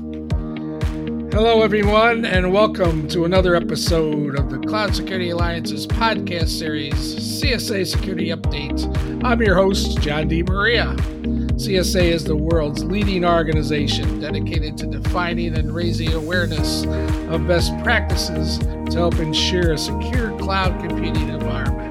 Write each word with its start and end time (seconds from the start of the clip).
Hello, 0.00 1.60
everyone, 1.62 2.24
and 2.24 2.54
welcome 2.54 3.06
to 3.08 3.26
another 3.26 3.54
episode 3.54 4.38
of 4.38 4.48
the 4.48 4.58
Cloud 4.60 4.96
Security 4.96 5.28
Alliance's 5.28 5.86
podcast 5.86 6.48
series, 6.48 6.94
CSA 6.94 7.86
Security 7.86 8.28
Update. 8.30 9.22
I'm 9.22 9.42
your 9.42 9.56
host, 9.56 10.00
John 10.00 10.30
DiMaria. 10.30 10.96
CSA 11.56 12.04
is 12.04 12.24
the 12.24 12.34
world's 12.34 12.82
leading 12.82 13.26
organization 13.26 14.20
dedicated 14.20 14.78
to 14.78 14.86
defining 14.86 15.54
and 15.54 15.74
raising 15.74 16.14
awareness 16.14 16.84
of 17.28 17.46
best 17.46 17.76
practices 17.82 18.56
to 18.56 18.92
help 18.92 19.18
ensure 19.18 19.72
a 19.72 19.78
secure 19.78 20.34
cloud 20.38 20.80
computing 20.80 21.28
environment. 21.28 21.89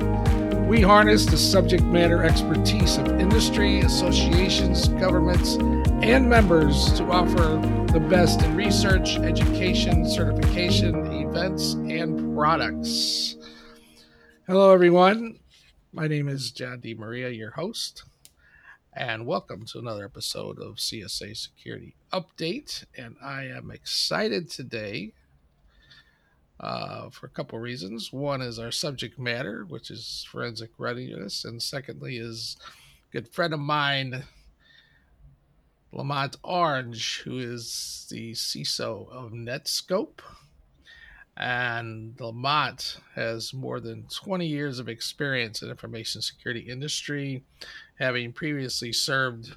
We 0.70 0.82
harness 0.82 1.26
the 1.26 1.36
subject 1.36 1.84
matter 1.86 2.24
expertise 2.24 2.98
of 2.98 3.20
industry, 3.20 3.80
associations, 3.80 4.88
governments, 4.88 5.56
and 6.04 6.30
members 6.30 6.94
to 6.94 7.06
offer 7.06 7.60
the 7.92 8.00
best 8.00 8.44
in 8.44 8.56
research, 8.56 9.18
education, 9.18 10.08
certification, 10.08 11.08
events, 11.08 11.74
and 11.74 12.36
products. 12.36 13.36
Hello, 14.46 14.72
everyone. 14.72 15.40
My 15.92 16.08
name 16.08 16.30
is 16.30 16.52
John 16.52 16.82
DiMaria, 16.82 17.36
your 17.36 17.54
host, 17.54 18.04
and 18.94 19.26
welcome 19.26 19.66
to 19.72 19.80
another 19.80 20.06
episode 20.06 20.60
of 20.60 20.76
CSA 20.76 21.36
Security 21.36 21.96
Update. 22.14 22.86
And 22.96 23.16
I 23.24 23.46
am 23.46 23.72
excited 23.72 24.52
today 24.52 25.14
uh, 26.60 27.10
for 27.10 27.26
a 27.26 27.30
couple 27.30 27.58
reasons. 27.60 28.12
One 28.12 28.42
is 28.42 28.60
our 28.60 28.72
subject 28.72 29.18
matter, 29.18 29.66
which 29.68 29.90
is 29.92 30.26
forensic 30.30 30.72
readiness, 30.78 31.46
and 31.46 31.62
secondly 31.62 32.18
is 32.18 32.58
a 33.10 33.14
good 33.14 33.30
friend 33.30 33.54
of 33.54 33.60
mine, 33.60 34.24
Lamont 35.92 36.36
Orange, 36.44 37.22
who 37.22 37.40
is 37.40 38.08
the 38.12 38.34
CISO 38.34 39.10
of 39.12 39.32
Netskope. 39.32 40.20
And 41.38 42.20
Lamont 42.20 42.98
has 43.16 43.54
more 43.54 43.80
than 43.80 44.08
20 44.14 44.46
years 44.46 44.78
of 44.78 44.90
experience 44.90 45.62
in 45.62 45.70
information 45.70 46.22
security 46.22 46.60
industry, 46.60 47.44
having 47.98 48.34
previously 48.34 48.92
served 48.92 49.56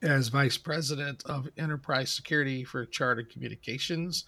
as 0.00 0.28
vice 0.28 0.56
president 0.56 1.24
of 1.26 1.48
enterprise 1.58 2.12
security 2.12 2.62
for 2.62 2.86
Charter 2.86 3.24
Communications 3.24 4.24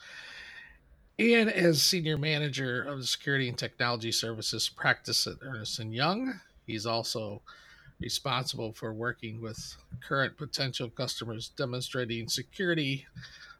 and 1.22 1.50
as 1.50 1.80
senior 1.80 2.18
manager 2.18 2.82
of 2.82 2.98
the 2.98 3.06
security 3.06 3.48
and 3.48 3.56
technology 3.56 4.10
services 4.10 4.68
practice 4.68 5.26
at 5.26 5.36
Ernst 5.42 5.78
& 5.78 5.80
Young. 5.80 6.40
He's 6.66 6.84
also 6.84 7.42
responsible 8.00 8.72
for 8.72 8.92
working 8.92 9.40
with 9.40 9.76
current 10.06 10.36
potential 10.36 10.90
customers, 10.90 11.50
demonstrating 11.56 12.28
security 12.28 13.06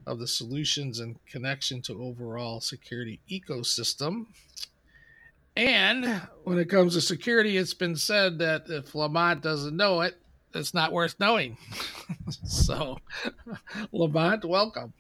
of 0.06 0.19
the 0.19 0.27
solutions 0.27 0.98
and 0.98 1.24
connection 1.27 1.80
to 1.82 2.02
overall 2.02 2.60
security 2.60 3.20
ecosystem. 3.30 4.26
And 5.56 6.22
when 6.42 6.58
it 6.58 6.69
comes 6.69 6.94
to 6.94 7.00
security, 7.00 7.56
it's 7.56 7.74
been 7.74 7.97
said 7.97 8.38
that 8.38 8.64
if 8.69 8.94
Lamont 8.94 9.42
doesn't 9.42 9.76
know 9.76 10.00
it, 10.00 10.16
it's 10.55 10.75
not 10.75 10.92
worth 10.92 11.17
knowing. 11.19 11.56
so, 12.45 12.98
Lamont, 13.92 14.45
welcome. 14.45 14.92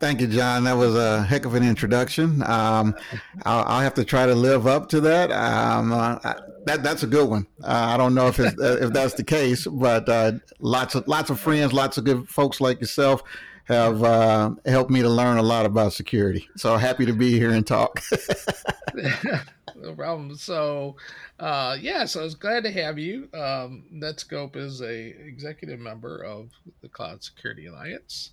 Thank 0.00 0.20
you, 0.20 0.28
John. 0.28 0.64
That 0.64 0.76
was 0.76 0.94
a 0.94 1.24
heck 1.24 1.44
of 1.44 1.54
an 1.54 1.64
introduction. 1.64 2.42
Um, 2.44 2.94
I'll, 3.44 3.64
I'll, 3.64 3.80
have 3.80 3.94
to 3.94 4.04
try 4.04 4.26
to 4.26 4.34
live 4.34 4.66
up 4.66 4.88
to 4.90 5.00
that. 5.00 5.32
Um, 5.32 5.92
uh, 5.92 6.18
that 6.66 6.84
that's 6.84 7.02
a 7.02 7.06
good 7.06 7.28
one. 7.28 7.46
Uh, 7.64 7.90
I 7.94 7.96
don't 7.96 8.14
know 8.14 8.28
if 8.28 8.38
uh, 8.38 8.52
if 8.58 8.92
that's 8.92 9.14
the 9.14 9.24
case, 9.24 9.66
but 9.66 10.08
uh, 10.08 10.32
lots 10.60 10.94
of 10.94 11.08
lots 11.08 11.30
of 11.30 11.40
friends, 11.40 11.72
lots 11.72 11.98
of 11.98 12.04
good 12.04 12.28
folks 12.28 12.60
like 12.60 12.80
yourself 12.80 13.24
have 13.64 14.02
uh, 14.02 14.50
helped 14.66 14.90
me 14.90 15.02
to 15.02 15.08
learn 15.08 15.36
a 15.36 15.42
lot 15.42 15.66
about 15.66 15.92
security. 15.92 16.48
So 16.56 16.76
happy 16.76 17.04
to 17.06 17.12
be 17.12 17.32
here 17.32 17.50
and 17.50 17.66
talk. 17.66 18.00
no 19.80 19.94
problem. 19.94 20.34
So, 20.36 20.96
uh, 21.38 21.76
yeah, 21.80 22.04
so 22.04 22.20
I 22.20 22.24
was 22.24 22.34
glad 22.34 22.64
to 22.64 22.70
have 22.72 22.98
you. 22.98 23.28
Um, 23.34 23.84
Netskope 23.92 24.56
is 24.56 24.82
a 24.82 25.08
executive 25.26 25.80
member 25.80 26.22
of 26.24 26.50
the 26.82 26.88
Cloud 26.88 27.22
Security 27.22 27.66
Alliance. 27.66 28.30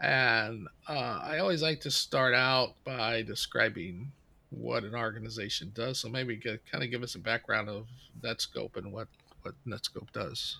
And 0.00 0.66
uh, 0.88 1.20
I 1.22 1.38
always 1.38 1.62
like 1.62 1.80
to 1.82 1.90
start 1.90 2.34
out 2.34 2.74
by 2.84 3.22
describing 3.22 4.10
what 4.50 4.84
an 4.84 4.94
organization 4.94 5.72
does. 5.74 5.98
So 5.98 6.08
maybe 6.08 6.36
get, 6.36 6.64
kind 6.70 6.82
of 6.82 6.90
give 6.90 7.02
us 7.02 7.14
a 7.14 7.18
background 7.18 7.68
of 7.68 7.86
Netskope 8.22 8.76
and 8.76 8.92
what, 8.92 9.08
what 9.42 9.54
Netskope 9.66 10.10
does. 10.12 10.58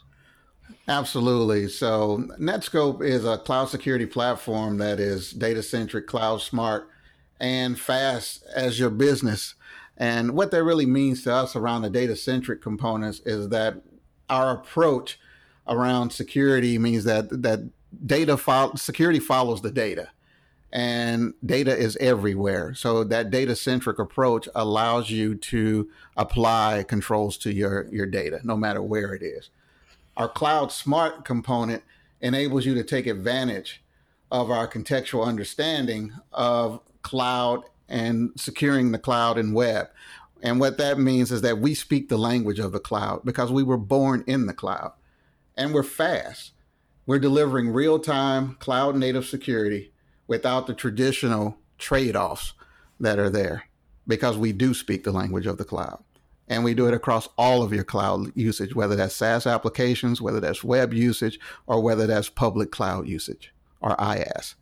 Absolutely. 0.86 1.68
So 1.68 2.28
Netskope 2.38 3.02
is 3.02 3.24
a 3.24 3.38
cloud 3.38 3.70
security 3.70 4.06
platform 4.06 4.78
that 4.78 5.00
is 5.00 5.32
data 5.32 5.62
centric, 5.62 6.06
cloud 6.06 6.42
smart, 6.42 6.88
and 7.40 7.78
fast 7.78 8.44
as 8.54 8.78
your 8.78 8.90
business. 8.90 9.54
And 10.00 10.32
what 10.32 10.50
that 10.50 10.64
really 10.64 10.86
means 10.86 11.22
to 11.24 11.34
us 11.34 11.54
around 11.54 11.82
the 11.82 11.90
data 11.90 12.16
centric 12.16 12.62
components 12.62 13.20
is 13.26 13.50
that 13.50 13.82
our 14.30 14.50
approach 14.52 15.20
around 15.68 16.10
security 16.10 16.78
means 16.78 17.04
that 17.04 17.42
that 17.42 17.68
data 18.06 18.38
fo- 18.38 18.74
security 18.76 19.20
follows 19.20 19.60
the 19.60 19.70
data 19.70 20.08
and 20.72 21.34
data 21.44 21.76
is 21.76 21.98
everywhere. 22.00 22.72
So 22.72 23.04
that 23.04 23.30
data 23.30 23.54
centric 23.54 23.98
approach 23.98 24.48
allows 24.54 25.10
you 25.10 25.34
to 25.34 25.90
apply 26.16 26.84
controls 26.88 27.36
to 27.38 27.52
your 27.52 27.86
your 27.92 28.06
data 28.06 28.40
no 28.42 28.56
matter 28.56 28.80
where 28.80 29.12
it 29.12 29.22
is. 29.22 29.50
Our 30.16 30.28
cloud 30.28 30.72
smart 30.72 31.26
component 31.26 31.82
enables 32.22 32.64
you 32.64 32.74
to 32.74 32.84
take 32.84 33.06
advantage 33.06 33.82
of 34.30 34.50
our 34.50 34.66
contextual 34.66 35.26
understanding 35.26 36.12
of 36.32 36.80
cloud 37.02 37.64
and 37.90 38.30
securing 38.36 38.92
the 38.92 38.98
cloud 38.98 39.36
and 39.36 39.54
web 39.54 39.88
and 40.42 40.58
what 40.58 40.78
that 40.78 40.98
means 40.98 41.30
is 41.30 41.42
that 41.42 41.58
we 41.58 41.74
speak 41.74 42.08
the 42.08 42.16
language 42.16 42.58
of 42.58 42.72
the 42.72 42.80
cloud 42.80 43.20
because 43.24 43.52
we 43.52 43.62
were 43.62 43.76
born 43.76 44.24
in 44.26 44.46
the 44.46 44.54
cloud 44.54 44.92
and 45.56 45.74
we're 45.74 45.82
fast 45.82 46.52
we're 47.06 47.18
delivering 47.18 47.70
real 47.70 47.98
time 47.98 48.56
cloud 48.60 48.96
native 48.96 49.26
security 49.26 49.92
without 50.28 50.68
the 50.68 50.74
traditional 50.74 51.58
trade 51.76 52.14
offs 52.14 52.52
that 53.00 53.18
are 53.18 53.28
there 53.28 53.64
because 54.06 54.38
we 54.38 54.52
do 54.52 54.74
speak 54.74 55.02
the 55.02 55.10
language 55.10 55.46
of 55.46 55.58
the 55.58 55.64
cloud. 55.64 56.02
And 56.46 56.62
we 56.62 56.74
do 56.74 56.86
it 56.86 56.94
across 56.94 57.28
all 57.38 57.62
of 57.62 57.72
your 57.72 57.84
cloud 57.84 58.30
usage, 58.36 58.74
whether 58.74 58.96
that's 58.96 59.14
SaaS 59.14 59.46
applications, 59.46 60.20
whether 60.20 60.38
that's 60.38 60.64
web 60.64 60.92
usage, 60.92 61.38
or 61.66 61.80
whether 61.80 62.06
that's 62.06 62.28
public 62.28 62.70
cloud 62.70 63.08
usage 63.08 63.52
or 63.80 63.96
IaaS. 63.96 64.54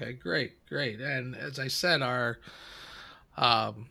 Okay, 0.00 0.12
great, 0.12 0.66
great. 0.68 1.00
And 1.00 1.34
as 1.34 1.58
I 1.58 1.68
said, 1.68 2.02
our 2.02 2.38
um, 3.38 3.86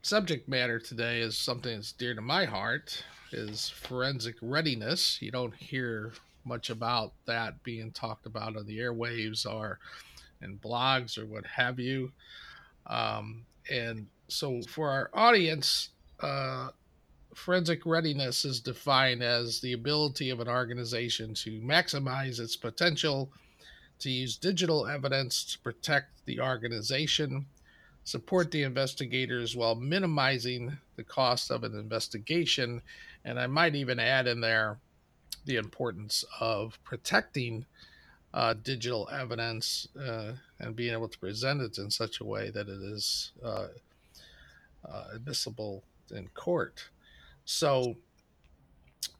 subject 0.00 0.48
matter 0.48 0.78
today 0.78 1.20
is 1.20 1.36
something 1.36 1.76
that's 1.76 1.92
dear 1.92 2.14
to 2.14 2.22
my 2.22 2.46
heart 2.46 3.04
is 3.32 3.68
forensic 3.68 4.36
readiness. 4.40 5.20
You 5.20 5.30
don't 5.30 5.54
hear 5.54 6.12
much 6.46 6.70
about 6.70 7.12
that 7.26 7.62
being 7.62 7.90
talked 7.90 8.24
about 8.24 8.56
on 8.56 8.66
the 8.66 8.78
airwaves 8.78 9.44
or 9.44 9.78
in 10.40 10.58
blogs 10.58 11.18
or 11.18 11.26
what 11.26 11.44
have 11.44 11.78
you. 11.78 12.10
Um, 12.86 13.44
and 13.70 14.06
so 14.28 14.62
for 14.62 14.88
our 14.88 15.10
audience, 15.12 15.90
uh, 16.20 16.70
forensic 17.34 17.84
readiness 17.84 18.46
is 18.46 18.60
defined 18.60 19.22
as 19.22 19.60
the 19.60 19.74
ability 19.74 20.30
of 20.30 20.40
an 20.40 20.48
organization 20.48 21.34
to 21.34 21.60
maximize 21.60 22.40
its 22.40 22.56
potential 22.56 23.30
to 24.00 24.10
use 24.10 24.36
digital 24.36 24.86
evidence 24.86 25.44
to 25.44 25.58
protect 25.60 26.24
the 26.26 26.40
organization, 26.40 27.46
support 28.04 28.50
the 28.50 28.62
investigators 28.62 29.56
while 29.56 29.74
minimizing 29.74 30.76
the 30.96 31.04
cost 31.04 31.50
of 31.50 31.64
an 31.64 31.78
investigation. 31.78 32.82
And 33.24 33.38
I 33.38 33.46
might 33.46 33.74
even 33.74 34.00
add 34.00 34.26
in 34.26 34.40
there 34.40 34.78
the 35.44 35.56
importance 35.56 36.24
of 36.40 36.78
protecting 36.84 37.64
uh, 38.32 38.54
digital 38.62 39.08
evidence 39.12 39.88
uh, 40.00 40.32
and 40.60 40.76
being 40.76 40.92
able 40.92 41.08
to 41.08 41.18
present 41.18 41.60
it 41.60 41.78
in 41.78 41.90
such 41.90 42.20
a 42.20 42.24
way 42.24 42.50
that 42.50 42.68
it 42.68 42.82
is 42.82 43.32
uh, 43.44 43.66
uh 44.88 45.04
admissible 45.12 45.82
in 46.14 46.28
court. 46.28 46.88
So 47.44 47.96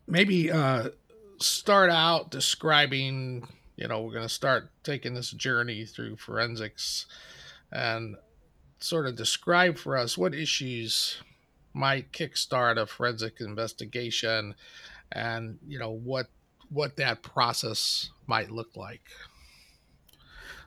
maybe 0.06 0.50
uh, 0.50 0.90
start 1.38 1.90
out 1.90 2.30
describing, 2.30 3.48
you 3.80 3.88
know, 3.88 4.02
we're 4.02 4.12
going 4.12 4.22
to 4.22 4.28
start 4.28 4.70
taking 4.84 5.14
this 5.14 5.30
journey 5.30 5.86
through 5.86 6.16
forensics 6.16 7.06
and 7.72 8.16
sort 8.78 9.06
of 9.06 9.16
describe 9.16 9.78
for 9.78 9.96
us 9.96 10.18
what 10.18 10.34
issues 10.34 11.22
might 11.72 12.12
kickstart 12.12 12.76
a 12.76 12.86
forensic 12.86 13.40
investigation 13.40 14.54
and 15.12 15.58
you 15.66 15.78
know 15.78 15.90
what 15.90 16.26
what 16.68 16.96
that 16.96 17.22
process 17.22 18.10
might 18.26 18.50
look 18.50 18.76
like. 18.76 19.02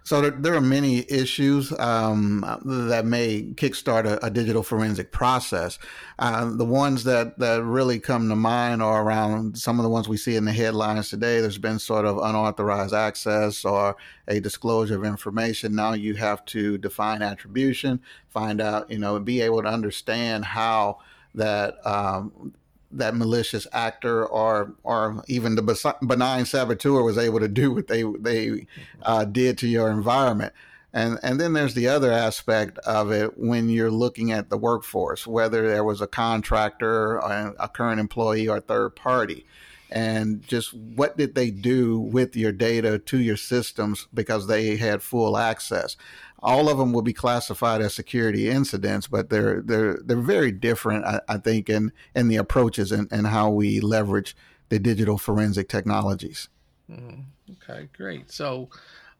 So 0.03 0.21
there, 0.21 0.31
there, 0.31 0.53
are 0.53 0.61
many 0.61 1.09
issues 1.09 1.71
um, 1.79 2.43
that 2.65 3.05
may 3.05 3.43
kickstart 3.55 4.05
a, 4.05 4.25
a 4.25 4.29
digital 4.29 4.61
forensic 4.61 5.11
process. 5.11 5.79
Uh, 6.19 6.51
the 6.53 6.65
ones 6.65 7.05
that, 7.05 7.39
that 7.39 7.63
really 7.63 7.99
come 7.99 8.27
to 8.27 8.35
mind 8.35 8.83
are 8.83 9.01
around 9.01 9.57
some 9.57 9.79
of 9.79 9.83
the 9.83 9.89
ones 9.89 10.09
we 10.09 10.17
see 10.17 10.35
in 10.35 10.43
the 10.43 10.51
headlines 10.51 11.09
today. 11.09 11.39
There's 11.39 11.57
been 11.57 11.79
sort 11.79 12.05
of 12.05 12.17
unauthorized 12.17 12.93
access 12.93 13.63
or 13.63 13.95
a 14.27 14.41
disclosure 14.41 14.97
of 14.97 15.05
information. 15.05 15.75
Now 15.75 15.93
you 15.93 16.15
have 16.15 16.43
to 16.45 16.77
define 16.77 17.21
attribution, 17.21 18.01
find 18.29 18.59
out, 18.59 18.91
you 18.91 18.99
know, 18.99 19.17
be 19.19 19.39
able 19.39 19.61
to 19.61 19.69
understand 19.69 20.43
how 20.43 20.99
that 21.35 21.75
um, 21.85 22.53
that 22.97 23.15
malicious 23.15 23.67
actor 23.71 24.25
or 24.25 24.73
or 24.83 25.23
even 25.27 25.55
the 25.55 25.95
benign 26.01 26.45
saboteur 26.45 27.01
was 27.01 27.17
able 27.17 27.39
to 27.39 27.47
do 27.47 27.71
what 27.71 27.87
they 27.87 28.03
they 28.03 28.67
uh, 29.01 29.25
did 29.25 29.57
to 29.59 29.67
your 29.67 29.89
environment. 29.89 30.53
And 30.93 31.19
and 31.23 31.41
then 31.41 31.53
there's 31.53 31.73
the 31.73 31.87
other 31.87 32.11
aspect 32.11 32.77
of 32.79 33.11
it 33.11 33.37
when 33.37 33.69
you're 33.69 33.91
looking 33.91 34.31
at 34.31 34.49
the 34.49 34.57
workforce, 34.57 35.25
whether 35.25 35.67
there 35.67 35.83
was 35.83 36.01
a 36.01 36.07
contractor, 36.07 37.17
a 37.17 37.69
current 37.73 37.99
employee, 37.99 38.47
or 38.47 38.59
third 38.59 38.95
party, 38.95 39.45
and 39.93 40.41
just 40.47 40.73
what 40.73 41.17
did 41.17 41.35
they 41.35 41.51
do 41.51 41.99
with 41.99 42.35
your 42.35 42.51
data 42.51 42.97
to 42.97 43.19
your 43.19 43.37
systems 43.37 44.07
because 44.13 44.47
they 44.47 44.75
had 44.75 45.01
full 45.01 45.37
access 45.37 45.95
all 46.43 46.69
of 46.69 46.77
them 46.77 46.91
will 46.91 47.01
be 47.01 47.13
classified 47.13 47.81
as 47.81 47.93
security 47.93 48.49
incidents, 48.49 49.07
but 49.07 49.29
they're 49.29 49.61
they're 49.61 49.97
they're 50.03 50.17
very 50.17 50.51
different, 50.51 51.05
I, 51.05 51.21
I 51.29 51.37
think, 51.37 51.69
in 51.69 51.93
in 52.13 52.27
the 52.27 52.35
approaches 52.35 52.91
and, 52.91 53.07
and 53.11 53.27
how 53.27 53.49
we 53.49 53.79
leverage 53.79 54.35
the 54.67 54.77
digital 54.77 55.17
forensic 55.17 55.69
technologies. 55.69 56.49
Mm, 56.91 57.23
okay, 57.51 57.87
great. 57.95 58.29
So, 58.29 58.69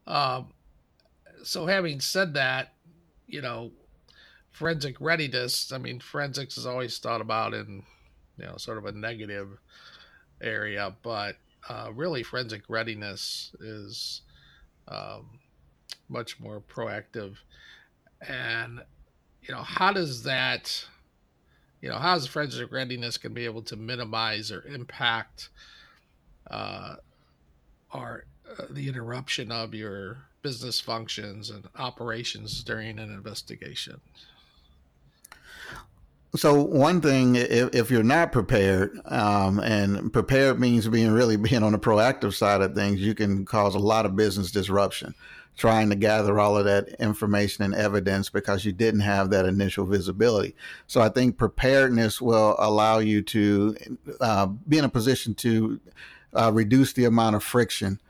um, 0.06 0.48
so 1.42 1.64
having 1.64 2.00
said 2.00 2.34
that, 2.34 2.74
you 3.26 3.40
know, 3.40 3.72
forensic 4.52 5.00
readiness. 5.00 5.72
I 5.72 5.78
mean, 5.78 6.00
forensics 6.00 6.58
is 6.58 6.66
always 6.66 6.98
thought 6.98 7.22
about 7.22 7.54
in 7.54 7.84
you 8.36 8.44
know 8.44 8.56
sort 8.58 8.76
of 8.76 8.84
a 8.84 8.92
negative 8.92 9.48
area, 10.44 10.94
but 11.02 11.36
uh, 11.68 11.90
really, 11.94 12.22
forensic 12.22 12.62
readiness 12.68 13.54
is 13.60 14.20
um, 14.88 15.40
much 16.08 16.38
more 16.38 16.60
proactive. 16.60 17.36
And, 18.28 18.80
you 19.42 19.54
know, 19.54 19.62
how 19.62 19.92
does 19.92 20.22
that, 20.24 20.86
you 21.80 21.88
know, 21.88 21.96
how 21.96 22.14
does 22.14 22.26
forensic 22.26 22.70
readiness 22.70 23.16
can 23.16 23.32
be 23.32 23.44
able 23.44 23.62
to 23.62 23.76
minimize 23.76 24.52
or 24.52 24.62
impact 24.66 25.48
uh, 26.50 26.96
or 27.92 28.24
uh, 28.58 28.64
the 28.70 28.88
interruption 28.88 29.50
of 29.50 29.74
your 29.74 30.18
business 30.42 30.80
functions 30.80 31.48
and 31.48 31.68
operations 31.76 32.62
during 32.62 32.98
an 32.98 33.12
investigation? 33.12 34.00
So 36.36 36.60
one 36.62 37.00
thing, 37.00 37.36
if, 37.36 37.74
if 37.74 37.90
you're 37.90 38.02
not 38.02 38.32
prepared, 38.32 39.00
um, 39.06 39.60
and 39.60 40.12
prepared 40.12 40.58
means 40.58 40.88
being 40.88 41.12
really 41.12 41.36
being 41.36 41.62
on 41.62 41.72
the 41.72 41.78
proactive 41.78 42.34
side 42.34 42.60
of 42.60 42.74
things, 42.74 43.00
you 43.00 43.14
can 43.14 43.44
cause 43.44 43.74
a 43.74 43.78
lot 43.78 44.04
of 44.04 44.16
business 44.16 44.50
disruption 44.50 45.14
trying 45.56 45.88
to 45.88 45.94
gather 45.94 46.40
all 46.40 46.56
of 46.56 46.64
that 46.64 46.88
information 46.98 47.64
and 47.64 47.74
evidence 47.74 48.28
because 48.28 48.64
you 48.64 48.72
didn't 48.72 49.00
have 49.00 49.30
that 49.30 49.46
initial 49.46 49.86
visibility. 49.86 50.54
So 50.88 51.00
I 51.00 51.08
think 51.08 51.38
preparedness 51.38 52.20
will 52.20 52.56
allow 52.58 52.98
you 52.98 53.22
to 53.22 53.76
uh, 54.20 54.46
be 54.46 54.78
in 54.78 54.84
a 54.84 54.88
position 54.88 55.34
to 55.36 55.80
uh, 56.32 56.50
reduce 56.52 56.92
the 56.92 57.04
amount 57.04 57.36
of 57.36 57.44
friction 57.44 58.00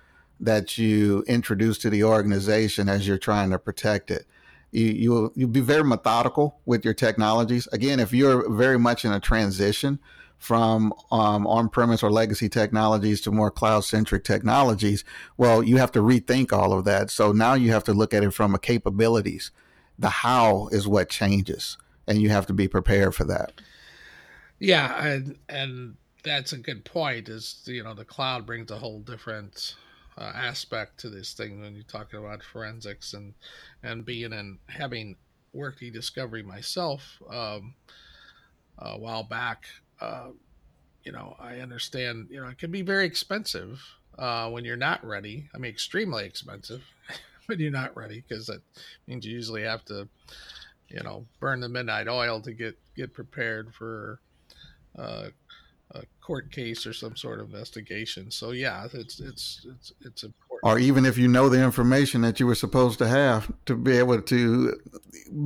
that 0.41 0.79
you 0.79 1.23
introduce 1.27 1.79
to 1.79 1.91
the 1.91 2.05
organization 2.05 2.89
as 2.89 3.07
you're 3.07 3.19
trying 3.19 3.51
to 3.51 3.59
protect 3.59 4.11
it. 4.11 4.27
You, 4.75 4.87
you'll, 4.87 5.33
you'll 5.35 5.49
be 5.49 5.61
very 5.61 5.85
methodical 5.85 6.61
with 6.67 6.85
your 6.85 6.95
technologies. 6.95 7.69
Again, 7.73 8.01
if 8.01 8.13
you're 8.13 8.51
very 8.51 8.79
much 8.79 9.05
in 9.05 9.13
a 9.13 9.21
transition, 9.21 9.99
from 10.45 10.93
um, 11.11 11.47
on-premise 11.47 12.03
or 12.03 12.11
legacy 12.11 12.51
technologies 12.51 13.23
to 13.23 13.31
more 13.31 13.51
cloud-centric 13.51 14.25
technologies, 14.25 15.03
well, 15.39 15.63
you 15.63 15.79
have 15.79 15.91
to 15.91 16.01
rethink 16.01 16.53
all 16.53 16.75
of 16.75 16.85
that. 16.85 17.11
So 17.11 17.33
now 17.33 17.55
you 17.55 17.71
have 17.73 17.85
to 17.85 17.95
look 17.95 18.13
at 18.13 18.23
it 18.23 18.33
from 18.33 18.55
a 18.55 18.59
capabilities. 18.59 19.53
The 19.99 20.11
how 20.11 20.69
is 20.71 20.87
what 20.87 21.09
changes, 21.09 21.79
and 22.07 22.21
you 22.21 22.29
have 22.29 22.47
to 22.49 22.53
be 22.53 22.69
prepared 22.69 23.15
for 23.15 23.25
that. 23.25 23.53
Yeah, 24.59 25.07
and 25.07 25.39
and 25.49 25.97
that's 26.25 26.53
a 26.53 26.59
good 26.59 26.85
point. 26.85 27.31
Is 27.31 27.63
you 27.65 27.83
know 27.83 27.95
the 27.95 28.05
cloud 28.05 28.45
brings 28.45 28.71
a 28.71 28.77
whole 28.77 29.01
different 29.01 29.77
uh, 30.17 30.33
aspect 30.35 30.99
to 31.01 31.11
this 31.11 31.33
thing 31.33 31.61
when 31.61 31.75
you're 31.75 31.85
talking 31.85 32.19
about 32.19 32.43
forensics 32.43 33.15
and 33.15 33.35
and 33.83 34.05
being 34.05 34.33
and 34.33 34.59
having 34.69 35.17
worked 35.53 35.83
e-discovery 35.83 36.43
myself 36.43 37.21
um, 37.31 37.75
a 38.79 38.99
while 38.99 39.23
back 39.23 39.67
uh, 40.01 40.29
you 41.05 41.13
know, 41.13 41.37
I 41.39 41.61
understand, 41.61 42.29
you 42.31 42.41
know, 42.41 42.49
it 42.49 42.59
can 42.59 42.71
be 42.71 42.83
very 42.83 43.07
expensive 43.07 43.81
uh, 44.19 44.49
when 44.51 44.65
you're 44.65 44.77
not 44.77 45.05
ready. 45.05 45.49
I 45.55 45.59
mean, 45.59 45.71
extremely 45.71 46.25
expensive 46.25 46.83
when 47.47 47.61
you're 47.61 47.71
not 47.71 47.97
ready 47.97 48.25
because 48.27 48.47
that 48.47 48.63
means 49.07 49.27
you 49.27 49.33
usually 49.33 49.63
have 49.63 49.85
to, 49.87 50.09
you 50.89 51.03
know, 51.03 51.27
burn 51.41 51.61
the 51.61 51.69
midnight 51.69 52.09
oil 52.09 52.41
to 52.41 52.53
get 52.53 52.79
get 52.97 53.13
prepared 53.13 53.75
for 53.75 54.21
uh, 54.99 55.27
a 55.93 56.03
court 56.21 56.51
case 56.51 56.87
or 56.87 56.93
some 56.93 57.17
sort 57.17 57.41
of 57.41 57.47
investigation. 57.47 58.31
So 58.31 58.51
yeah, 58.51 58.87
it's 58.93 59.21
it's 59.21 59.67
it's 59.71 59.93
it's 60.01 60.23
important. 60.23 60.61
Or 60.63 60.79
even 60.79 61.05
if 61.05 61.19
you 61.19 61.29
know 61.29 61.49
the 61.49 61.63
information 61.63 62.23
that 62.23 62.41
you 62.41 62.47
were 62.47 62.55
supposed 62.55 62.99
to 62.99 63.07
have 63.07 63.53
to 63.67 63.77
be 63.77 63.97
able 63.99 64.21
to 64.23 64.81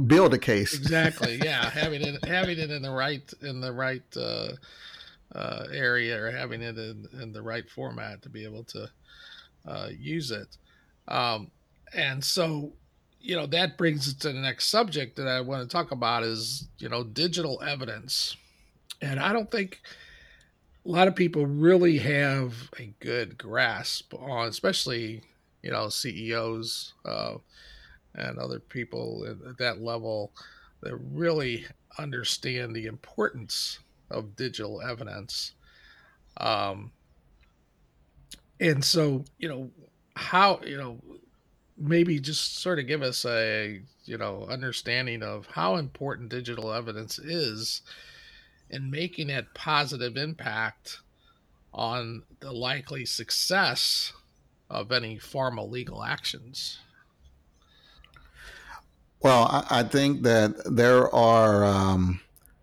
build 0.07 0.35
a 0.35 0.39
case. 0.39 0.75
Exactly. 0.75 1.41
Yeah, 1.45 1.71
having 1.71 2.03
it 2.03 2.25
having 2.25 2.59
it 2.59 2.71
in 2.71 2.83
the 2.83 2.91
right 2.91 3.33
in 3.43 3.61
the 3.61 3.73
right 3.73 4.03
uh, 4.17 4.51
uh, 5.35 5.67
area 5.73 6.21
or 6.23 6.31
having 6.31 6.63
it 6.63 6.79
in, 6.79 7.07
in 7.21 7.33
the 7.33 7.43
right 7.43 7.69
format 7.69 8.23
to 8.23 8.29
be 8.29 8.45
able 8.45 8.65
to 8.65 8.89
uh, 9.67 9.89
use 9.99 10.31
it. 10.31 10.57
Um, 11.07 11.51
and 11.95 12.23
so, 12.23 12.73
you 13.21 13.37
know, 13.37 13.47
that 13.47 13.79
brings 13.79 14.09
us 14.09 14.15
to 14.15 14.33
the 14.33 14.41
next 14.41 14.69
subject 14.69 15.17
that 15.17 15.27
I 15.27 15.41
want 15.41 15.63
to 15.63 15.69
talk 15.69 15.91
about 15.91 16.23
is 16.23 16.69
you 16.79 16.89
know 16.89 17.03
digital 17.03 17.63
evidence, 17.63 18.37
and 19.01 19.19
I 19.19 19.33
don't 19.33 19.51
think 19.51 19.81
a 20.85 20.89
lot 20.89 21.09
of 21.09 21.17
people 21.17 21.47
really 21.47 21.99
have 21.99 22.71
a 22.79 22.93
good 23.01 23.37
grasp 23.37 24.15
on, 24.15 24.49
especially 24.49 25.23
you 25.63 25.71
know 25.71 25.89
CEOs 25.89 26.95
uh, 27.05 27.35
and 28.15 28.39
other 28.39 28.59
people 28.61 29.27
at 29.29 29.59
that 29.59 29.83
level 29.83 30.33
that 30.83 30.97
really 31.13 31.67
understand 31.99 32.75
the 32.75 32.87
importance 32.87 33.81
of 34.11 34.37
digital 34.37 34.81
evidence. 34.81 35.53
Um, 36.39 36.93
and 38.61 38.85
so, 38.85 39.25
you 39.39 39.49
know, 39.49 39.71
how, 40.15 40.61
you 40.65 40.77
know, 40.77 40.99
maybe 41.77 42.19
just 42.19 42.59
sort 42.59 42.79
of 42.79 42.87
give 42.87 43.03
us 43.03 43.25
a, 43.25 43.81
you 44.05 44.19
know, 44.19 44.47
understanding 44.51 45.23
of 45.23 45.47
how 45.47 45.77
important 45.77 46.29
digital 46.29 46.73
evidence 46.73 47.19
is 47.19 47.83
and 48.71 48.91
making 48.91 49.31
a 49.31 49.47
positive 49.55 50.17
impact 50.17 51.01
on 51.73 52.23
the 52.41 52.53
likely 52.53 53.05
success 53.05 54.13
of 54.71 54.93
any 54.93 55.19
formal 55.19 55.69
legal 55.69 56.05
actions? 56.05 56.79
Well, 59.21 59.67
I, 59.69 59.83
think 59.83 60.23
that 60.23 60.55
there 60.65 61.13
are 61.13 61.65
um, 61.65 62.21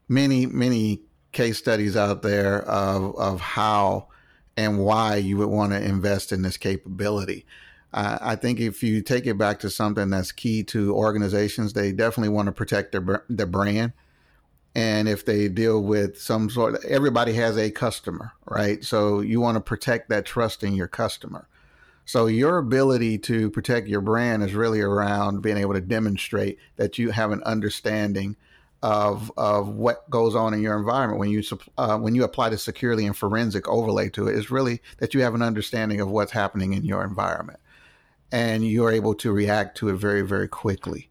many, 0.08 0.46
many 0.46 1.02
case 1.34 1.58
studies 1.58 1.98
out 1.98 2.22
there 2.22 2.62
of, 2.62 3.16
of 3.18 3.42
how 3.42 4.08
and 4.56 4.80
why 4.80 5.18
you 5.18 5.38
would 5.38 5.50
want 5.50 5.74
to 5.74 5.84
invest 5.84 6.32
in 6.32 6.44
this 6.44 6.56
capability. 6.56 7.46
Uh, 7.94 8.18
I 8.22 8.36
think 8.36 8.62
if 8.62 8.84
you 8.84 9.02
take 9.02 9.26
it 9.26 9.38
back 9.38 9.60
to 9.60 9.70
something 9.70 10.10
that's 10.10 10.32
key 10.32 10.64
to 10.66 10.96
organizations, 10.96 11.74
they 11.74 11.92
definitely 11.92 12.30
want 12.30 12.46
to 12.48 12.52
protect 12.52 12.94
their 12.94 13.26
their 13.30 13.46
brand 13.46 13.94
and 14.76 15.08
if 15.08 15.26
they 15.26 15.48
deal 15.48 15.82
with 15.82 16.22
some 16.22 16.50
sort 16.50 16.84
everybody 16.86 17.34
has 17.34 17.58
a 17.58 17.72
customer 17.72 18.34
right? 18.46 18.84
So 18.84 19.20
you 19.20 19.42
want 19.42 19.56
to 19.56 19.62
protect 19.62 20.10
that 20.10 20.26
trust 20.26 20.64
in 20.64 20.74
your 20.74 20.88
customer. 20.88 21.48
So 22.06 22.28
your 22.28 22.60
ability 22.60 23.18
to 23.20 23.50
protect 23.50 23.88
your 23.88 24.02
brand 24.02 24.44
is 24.44 24.54
really 24.54 24.82
around 24.82 25.42
being 25.42 25.58
able 25.58 25.74
to 25.74 25.82
demonstrate 25.82 26.60
that 26.76 26.98
you 26.98 27.10
have 27.12 27.32
an 27.32 27.42
understanding 27.44 28.36
of 28.84 29.32
of 29.38 29.70
what 29.70 30.08
goes 30.12 30.36
on 30.36 30.54
in 30.54 30.62
your 30.62 30.78
environment. 30.78 31.20
When 31.20 31.32
you 31.32 31.42
uh, 31.78 31.98
when 31.98 32.14
you 32.14 32.24
apply 32.24 32.50
the 32.50 32.58
security 32.58 33.06
and 33.06 33.18
forensic 33.18 33.68
overlay 33.68 34.10
to 34.10 34.28
it 34.28 34.36
is 34.36 34.52
really 34.52 34.82
that 35.00 35.16
you 35.16 35.22
have 35.22 35.34
an 35.34 35.42
understanding 35.42 36.00
of 36.00 36.10
what's 36.10 36.32
happening 36.32 36.74
in 36.74 36.86
your 36.86 37.04
environment. 37.04 37.60
And 38.32 38.68
you're 38.68 38.92
able 38.92 39.16
to 39.16 39.32
react 39.32 39.78
to 39.78 39.90
it 39.90 39.96
very 39.96 40.22
very 40.22 40.48
quickly 40.48 41.10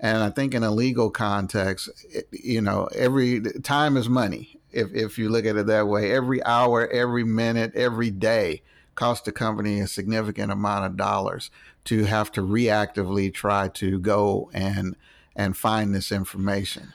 and 0.00 0.22
I 0.22 0.30
think 0.30 0.54
in 0.54 0.64
a 0.64 0.70
legal 0.70 1.10
context, 1.10 1.90
you 2.32 2.62
know, 2.62 2.88
every 2.94 3.40
time 3.62 3.98
is 3.98 4.08
money. 4.08 4.56
If, 4.72 4.94
if 4.94 5.18
you 5.18 5.28
look 5.28 5.44
at 5.44 5.56
it 5.56 5.66
that 5.66 5.88
way, 5.88 6.10
every 6.10 6.42
hour, 6.44 6.88
every 6.88 7.24
minute, 7.24 7.74
every 7.74 8.10
day 8.10 8.62
costs 8.94 9.24
the 9.24 9.32
company 9.32 9.78
a 9.78 9.86
significant 9.86 10.50
amount 10.50 10.86
of 10.86 10.96
dollars 10.96 11.50
to 11.84 12.04
have 12.04 12.32
to 12.32 12.40
reactively 12.40 13.32
try 13.32 13.68
to 13.68 13.98
go 13.98 14.50
and 14.52 14.96
and 15.36 15.56
find 15.56 15.94
this 15.94 16.10
information 16.10 16.92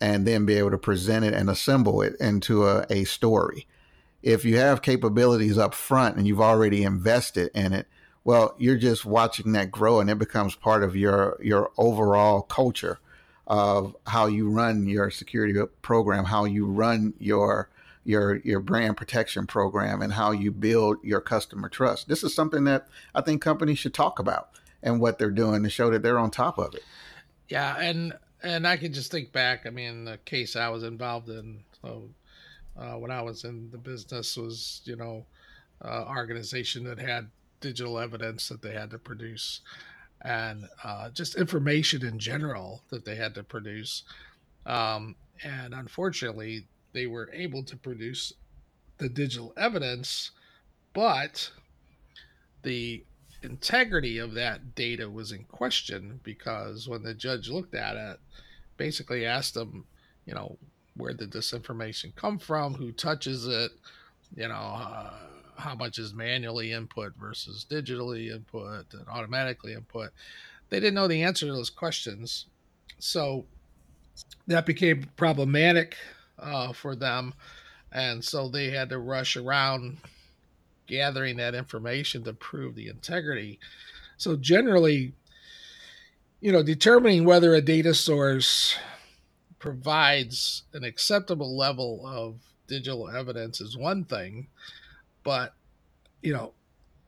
and 0.00 0.26
then 0.26 0.46
be 0.46 0.54
able 0.54 0.70
to 0.70 0.78
present 0.78 1.24
it 1.24 1.34
and 1.34 1.48
assemble 1.50 2.02
it 2.02 2.14
into 2.20 2.66
a, 2.66 2.86
a 2.90 3.04
story. 3.04 3.66
If 4.22 4.44
you 4.44 4.56
have 4.56 4.82
capabilities 4.82 5.58
up 5.58 5.74
front 5.74 6.16
and 6.16 6.26
you've 6.26 6.40
already 6.40 6.82
invested 6.82 7.50
in 7.54 7.72
it, 7.72 7.86
well, 8.28 8.54
you're 8.58 8.76
just 8.76 9.06
watching 9.06 9.52
that 9.52 9.70
grow 9.70 10.00
and 10.00 10.10
it 10.10 10.18
becomes 10.18 10.54
part 10.54 10.82
of 10.82 10.94
your 10.94 11.38
your 11.42 11.70
overall 11.78 12.42
culture 12.42 12.98
of 13.46 13.96
how 14.06 14.26
you 14.26 14.50
run 14.50 14.86
your 14.86 15.10
security 15.10 15.58
program, 15.80 16.26
how 16.26 16.44
you 16.44 16.66
run 16.66 17.14
your 17.18 17.70
your 18.04 18.36
your 18.44 18.60
brand 18.60 18.98
protection 18.98 19.46
program 19.46 20.02
and 20.02 20.12
how 20.12 20.30
you 20.30 20.52
build 20.52 20.98
your 21.02 21.22
customer 21.22 21.70
trust. 21.70 22.06
This 22.06 22.22
is 22.22 22.34
something 22.34 22.64
that 22.64 22.86
I 23.14 23.22
think 23.22 23.40
companies 23.40 23.78
should 23.78 23.94
talk 23.94 24.18
about 24.18 24.50
and 24.82 25.00
what 25.00 25.18
they're 25.18 25.30
doing 25.30 25.62
to 25.62 25.70
show 25.70 25.88
that 25.88 26.02
they're 26.02 26.18
on 26.18 26.30
top 26.30 26.58
of 26.58 26.74
it. 26.74 26.84
Yeah, 27.48 27.78
and 27.80 28.12
and 28.42 28.66
I 28.66 28.76
can 28.76 28.92
just 28.92 29.10
think 29.10 29.32
back. 29.32 29.64
I 29.64 29.70
mean, 29.70 30.04
the 30.04 30.18
case 30.18 30.54
I 30.54 30.68
was 30.68 30.82
involved 30.82 31.30
in, 31.30 31.60
so 31.80 32.10
uh, 32.78 32.98
when 32.98 33.10
I 33.10 33.22
was 33.22 33.44
in 33.44 33.70
the 33.70 33.78
business, 33.78 34.36
was 34.36 34.82
you 34.84 34.96
know, 34.96 35.24
uh, 35.80 36.04
organization 36.06 36.84
that 36.84 36.98
had 36.98 37.30
digital 37.60 37.98
evidence 37.98 38.48
that 38.48 38.62
they 38.62 38.72
had 38.72 38.90
to 38.90 38.98
produce, 38.98 39.60
and 40.22 40.64
uh, 40.84 41.10
just 41.10 41.36
information 41.36 42.04
in 42.04 42.18
general 42.18 42.82
that 42.90 43.04
they 43.04 43.16
had 43.16 43.34
to 43.34 43.42
produce. 43.42 44.04
Um, 44.66 45.16
and 45.44 45.74
unfortunately, 45.74 46.66
they 46.92 47.06
were 47.06 47.30
able 47.32 47.62
to 47.64 47.76
produce 47.76 48.32
the 48.98 49.08
digital 49.08 49.52
evidence, 49.56 50.32
but 50.92 51.50
the 52.62 53.04
integrity 53.42 54.18
of 54.18 54.34
that 54.34 54.74
data 54.74 55.08
was 55.08 55.32
in 55.32 55.44
question 55.44 56.20
because 56.24 56.88
when 56.88 57.02
the 57.02 57.14
judge 57.14 57.48
looked 57.48 57.74
at 57.74 57.96
it, 57.96 58.18
basically 58.76 59.24
asked 59.24 59.54
them, 59.54 59.84
you 60.26 60.34
know, 60.34 60.56
where 60.96 61.12
did 61.12 61.32
this 61.32 61.52
information 61.52 62.12
come 62.16 62.38
from? 62.38 62.74
Who 62.74 62.90
touches 62.92 63.46
it? 63.46 63.70
You 64.36 64.48
know, 64.48 64.54
uh, 64.54 65.14
how 65.58 65.74
much 65.74 65.98
is 65.98 66.14
manually 66.14 66.72
input 66.72 67.12
versus 67.20 67.66
digitally 67.68 68.32
input 68.32 68.86
and 68.92 69.06
automatically 69.08 69.74
input? 69.74 70.10
They 70.70 70.80
didn't 70.80 70.94
know 70.94 71.08
the 71.08 71.22
answer 71.22 71.46
to 71.46 71.52
those 71.52 71.70
questions. 71.70 72.46
So 72.98 73.46
that 74.46 74.66
became 74.66 75.10
problematic 75.16 75.96
uh, 76.38 76.72
for 76.72 76.94
them. 76.94 77.34
And 77.92 78.24
so 78.24 78.48
they 78.48 78.70
had 78.70 78.90
to 78.90 78.98
rush 78.98 79.36
around 79.36 79.98
gathering 80.86 81.36
that 81.36 81.54
information 81.54 82.24
to 82.24 82.32
prove 82.32 82.74
the 82.74 82.88
integrity. 82.88 83.58
So 84.16 84.36
generally, 84.36 85.12
you 86.40 86.52
know, 86.52 86.62
determining 86.62 87.24
whether 87.24 87.54
a 87.54 87.60
data 87.60 87.94
source 87.94 88.76
provides 89.58 90.62
an 90.72 90.84
acceptable 90.84 91.56
level 91.56 92.02
of 92.06 92.36
digital 92.66 93.08
evidence 93.08 93.60
is 93.60 93.76
one 93.76 94.04
thing, 94.04 94.46
but 95.28 95.52
you 96.22 96.32
know, 96.32 96.54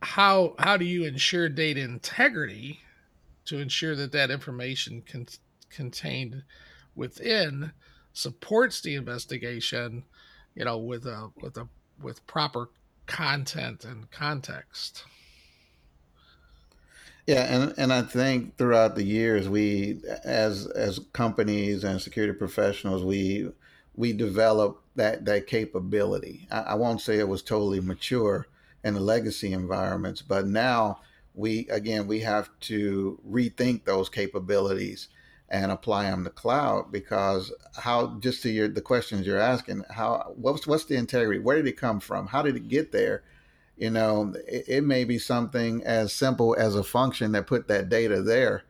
how 0.02 0.54
how 0.58 0.76
do 0.76 0.84
you 0.84 1.06
ensure 1.06 1.48
data 1.48 1.80
integrity 1.80 2.80
to 3.46 3.56
ensure 3.56 3.96
that 3.96 4.12
that 4.12 4.30
information 4.30 5.02
con- 5.10 5.26
contained 5.70 6.42
within 6.94 7.72
supports 8.12 8.82
the 8.82 8.94
investigation, 8.94 10.04
you 10.54 10.66
know, 10.66 10.76
with 10.76 11.06
a 11.06 11.30
with 11.40 11.56
a 11.56 11.66
with 12.02 12.26
proper 12.26 12.68
content 13.06 13.86
and 13.86 14.10
context. 14.10 15.04
Yeah, 17.26 17.44
and 17.44 17.72
and 17.78 17.90
I 17.90 18.02
think 18.02 18.58
throughout 18.58 18.96
the 18.96 19.02
years, 19.02 19.48
we 19.48 20.02
as 20.24 20.66
as 20.66 21.00
companies 21.14 21.84
and 21.84 22.02
security 22.02 22.34
professionals, 22.34 23.02
we 23.02 23.50
we 23.94 24.12
developed 24.12 24.84
that 25.00 25.24
that 25.24 25.46
capability. 25.46 26.46
I, 26.50 26.60
I 26.60 26.74
won't 26.74 27.00
say 27.00 27.18
it 27.18 27.28
was 27.28 27.42
totally 27.42 27.80
mature 27.80 28.46
in 28.84 28.94
the 28.94 29.00
legacy 29.00 29.52
environments, 29.52 30.20
but 30.20 30.46
now 30.46 31.00
we 31.34 31.66
again 31.68 32.06
we 32.06 32.20
have 32.20 32.50
to 32.60 33.18
rethink 33.28 33.84
those 33.84 34.10
capabilities 34.10 35.08
and 35.48 35.72
apply 35.72 36.04
them 36.04 36.22
to 36.24 36.30
cloud 36.30 36.92
because 36.92 37.52
how 37.76 38.18
just 38.20 38.42
to 38.42 38.50
your 38.50 38.68
the 38.68 38.82
questions 38.82 39.26
you're 39.26 39.38
asking 39.38 39.84
how 39.90 40.32
what's 40.36 40.66
what's 40.66 40.84
the 40.84 40.96
integrity? 40.96 41.40
Where 41.40 41.56
did 41.56 41.66
it 41.66 41.78
come 41.78 42.00
from? 42.00 42.26
How 42.26 42.42
did 42.42 42.56
it 42.56 42.68
get 42.68 42.92
there? 42.92 43.22
You 43.78 43.90
know 43.90 44.34
it, 44.46 44.64
it 44.68 44.84
may 44.84 45.04
be 45.04 45.18
something 45.18 45.82
as 45.82 46.12
simple 46.12 46.54
as 46.58 46.74
a 46.76 46.84
function 46.84 47.32
that 47.32 47.46
put 47.46 47.68
that 47.68 47.88
data 47.88 48.20
there 48.20 48.64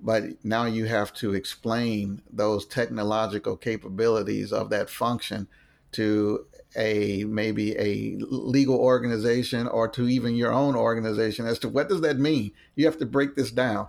but 0.00 0.22
now 0.44 0.66
you 0.66 0.84
have 0.84 1.14
to 1.14 1.34
explain 1.34 2.20
those 2.30 2.66
technological 2.66 3.56
capabilities 3.56 4.52
of 4.52 4.68
that 4.70 4.90
function 4.90 5.48
to 5.94 6.46
a 6.76 7.24
maybe 7.24 7.76
a 7.78 8.16
legal 8.18 8.76
organization 8.76 9.66
or 9.68 9.88
to 9.88 10.08
even 10.08 10.34
your 10.34 10.52
own 10.52 10.74
organization 10.74 11.46
as 11.46 11.58
to 11.60 11.68
what 11.68 11.88
does 11.88 12.00
that 12.00 12.18
mean 12.18 12.50
you 12.74 12.84
have 12.84 12.98
to 12.98 13.06
break 13.06 13.36
this 13.36 13.52
down 13.52 13.88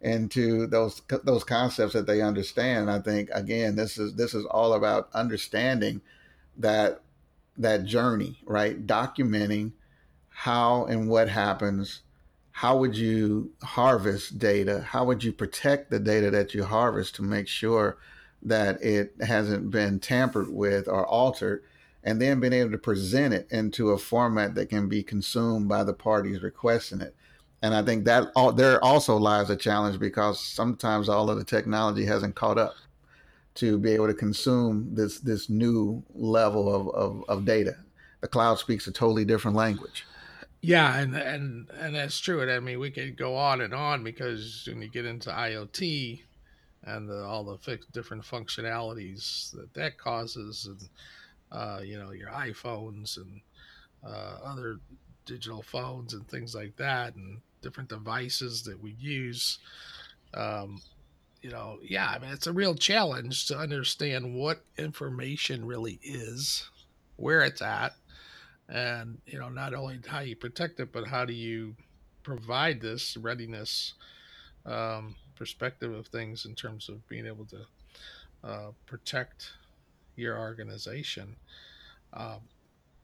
into 0.00 0.66
those 0.66 1.02
those 1.24 1.44
concepts 1.44 1.94
that 1.94 2.06
they 2.06 2.20
understand. 2.20 2.90
I 2.90 3.00
think 3.00 3.30
again, 3.32 3.76
this 3.76 3.98
is 3.98 4.14
this 4.14 4.34
is 4.34 4.44
all 4.46 4.74
about 4.74 5.08
understanding 5.14 6.00
that 6.58 7.02
that 7.58 7.84
journey, 7.84 8.38
right? 8.44 8.86
Documenting 8.86 9.72
how 10.28 10.84
and 10.84 11.08
what 11.08 11.28
happens. 11.28 12.02
How 12.52 12.78
would 12.78 12.96
you 12.96 13.52
harvest 13.62 14.38
data? 14.38 14.80
How 14.80 15.04
would 15.04 15.24
you 15.24 15.32
protect 15.32 15.90
the 15.90 15.98
data 15.98 16.30
that 16.30 16.54
you 16.54 16.64
harvest 16.64 17.16
to 17.16 17.22
make 17.22 17.48
sure 17.48 17.98
that 18.42 18.82
it 18.82 19.14
hasn't 19.20 19.70
been 19.70 20.00
tampered 20.00 20.48
with 20.48 20.88
or 20.88 21.06
altered? 21.06 21.62
And 22.04 22.22
then 22.22 22.38
being 22.38 22.52
able 22.52 22.70
to 22.70 22.78
present 22.78 23.34
it 23.34 23.48
into 23.50 23.90
a 23.90 23.98
format 23.98 24.54
that 24.54 24.68
can 24.68 24.88
be 24.88 25.02
consumed 25.02 25.68
by 25.68 25.82
the 25.82 25.92
parties 25.92 26.42
requesting 26.42 27.00
it 27.00 27.16
and 27.62 27.74
I 27.74 27.82
think 27.82 28.04
that 28.04 28.30
all, 28.36 28.52
there 28.52 28.82
also 28.84 29.16
lies 29.16 29.50
a 29.50 29.56
challenge 29.56 29.98
because 29.98 30.40
sometimes 30.40 31.08
all 31.08 31.30
of 31.30 31.38
the 31.38 31.44
technology 31.44 32.04
hasn't 32.04 32.34
caught 32.34 32.58
up 32.58 32.74
to 33.54 33.78
be 33.78 33.92
able 33.92 34.06
to 34.06 34.14
consume 34.14 34.94
this 34.94 35.20
this 35.20 35.48
new 35.48 36.02
level 36.14 36.72
of, 36.72 36.88
of, 36.94 37.24
of 37.28 37.44
data. 37.44 37.76
The 38.20 38.28
cloud 38.28 38.58
speaks 38.58 38.86
a 38.86 38.92
totally 38.92 39.24
different 39.24 39.56
language. 39.56 40.06
Yeah, 40.60 40.98
and 40.98 41.16
and 41.16 41.70
and 41.80 41.94
that's 41.94 42.20
true. 42.20 42.42
And 42.42 42.50
I 42.50 42.60
mean, 42.60 42.78
we 42.78 42.90
could 42.90 43.16
go 43.16 43.34
on 43.36 43.62
and 43.62 43.72
on 43.72 44.04
because 44.04 44.68
when 44.68 44.82
you 44.82 44.88
get 44.88 45.06
into 45.06 45.30
IoT 45.30 46.22
and 46.86 47.08
the, 47.08 47.24
all 47.24 47.44
the 47.44 47.78
different 47.92 48.22
functionalities 48.22 49.50
that 49.52 49.74
that 49.74 49.98
causes, 49.98 50.66
and 50.66 50.88
uh, 51.52 51.80
you 51.82 51.98
know, 51.98 52.12
your 52.12 52.30
iPhones 52.30 53.16
and 53.16 53.40
uh, 54.06 54.38
other 54.44 54.78
digital 55.24 55.62
phones 55.62 56.14
and 56.14 56.26
things 56.28 56.54
like 56.54 56.76
that, 56.76 57.14
and 57.16 57.40
different 57.60 57.88
devices 57.88 58.62
that 58.62 58.80
we 58.80 58.92
use. 58.92 59.58
Um, 60.34 60.80
you 61.42 61.50
know, 61.50 61.78
yeah, 61.82 62.08
I 62.08 62.18
mean, 62.18 62.30
it's 62.30 62.46
a 62.46 62.52
real 62.52 62.74
challenge 62.74 63.46
to 63.46 63.58
understand 63.58 64.34
what 64.34 64.64
information 64.78 65.64
really 65.64 66.00
is, 66.02 66.68
where 67.16 67.42
it's 67.42 67.62
at, 67.62 67.92
and, 68.68 69.18
you 69.26 69.38
know, 69.38 69.48
not 69.48 69.74
only 69.74 70.00
how 70.06 70.20
you 70.20 70.34
protect 70.34 70.80
it, 70.80 70.92
but 70.92 71.06
how 71.06 71.24
do 71.24 71.32
you 71.32 71.76
provide 72.22 72.80
this 72.80 73.16
readiness 73.16 73.94
um, 74.64 75.14
perspective 75.36 75.94
of 75.94 76.06
things 76.06 76.46
in 76.46 76.54
terms 76.54 76.88
of 76.88 77.06
being 77.08 77.26
able 77.26 77.44
to 77.46 77.66
uh, 78.44 78.70
protect 78.86 79.52
your 80.16 80.38
organization. 80.38 81.36
Um, 82.12 82.40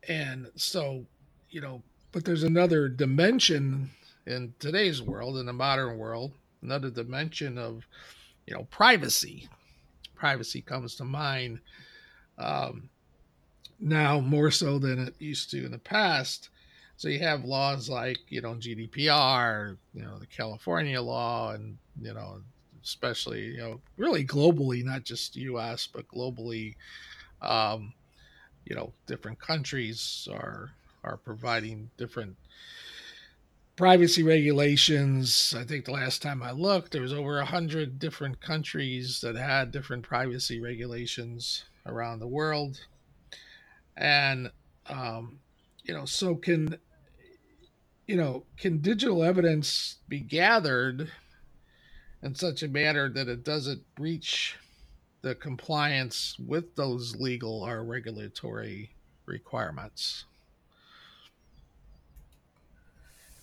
and 0.08 0.48
so, 0.56 1.04
you 1.50 1.60
know, 1.60 1.82
but 2.12 2.24
there's 2.24 2.42
another 2.42 2.88
dimension 2.88 3.90
in 4.26 4.54
today's 4.58 5.02
world, 5.02 5.38
in 5.38 5.46
the 5.46 5.52
modern 5.52 5.98
world, 5.98 6.32
another 6.62 6.90
dimension 6.90 7.58
of, 7.58 7.84
you 8.46 8.54
know, 8.54 8.66
privacy. 8.70 9.48
Privacy 10.14 10.60
comes 10.60 10.94
to 10.96 11.04
mind 11.04 11.60
um, 12.38 12.88
now 13.80 14.20
more 14.20 14.50
so 14.50 14.78
than 14.78 14.98
it 15.08 15.14
used 15.18 15.50
to 15.50 15.64
in 15.64 15.72
the 15.72 15.78
past. 15.78 16.50
So 17.02 17.08
you 17.08 17.18
have 17.18 17.44
laws 17.44 17.88
like, 17.88 18.20
you 18.28 18.40
know, 18.42 18.54
GDPR, 18.54 19.76
you 19.92 20.02
know, 20.02 20.20
the 20.20 20.26
California 20.28 21.02
law, 21.02 21.50
and, 21.50 21.76
you 22.00 22.14
know, 22.14 22.42
especially, 22.80 23.42
you 23.42 23.56
know, 23.56 23.80
really 23.96 24.24
globally, 24.24 24.84
not 24.84 25.02
just 25.02 25.34
US, 25.34 25.88
but 25.92 26.06
globally, 26.06 26.76
um, 27.40 27.92
you 28.64 28.76
know, 28.76 28.92
different 29.08 29.40
countries 29.40 30.28
are 30.32 30.70
are 31.02 31.16
providing 31.16 31.90
different 31.96 32.36
privacy 33.74 34.22
regulations. 34.22 35.56
I 35.58 35.64
think 35.64 35.86
the 35.86 35.90
last 35.90 36.22
time 36.22 36.40
I 36.40 36.52
looked, 36.52 36.92
there 36.92 37.02
was 37.02 37.12
over 37.12 37.40
a 37.40 37.44
hundred 37.44 37.98
different 37.98 38.40
countries 38.40 39.20
that 39.22 39.34
had 39.34 39.72
different 39.72 40.04
privacy 40.04 40.60
regulations 40.60 41.64
around 41.84 42.20
the 42.20 42.28
world, 42.28 42.78
and 43.96 44.52
um, 44.88 45.40
you 45.82 45.94
know, 45.94 46.04
so 46.04 46.36
can 46.36 46.78
you 48.06 48.16
know, 48.16 48.44
can 48.56 48.78
digital 48.78 49.22
evidence 49.22 49.96
be 50.08 50.20
gathered 50.20 51.10
in 52.22 52.34
such 52.34 52.62
a 52.62 52.68
manner 52.68 53.08
that 53.08 53.28
it 53.28 53.44
doesn't 53.44 53.82
breach 53.94 54.56
the 55.22 55.34
compliance 55.34 56.36
with 56.38 56.74
those 56.74 57.16
legal 57.16 57.62
or 57.62 57.84
regulatory 57.84 58.90
requirements? 59.26 60.24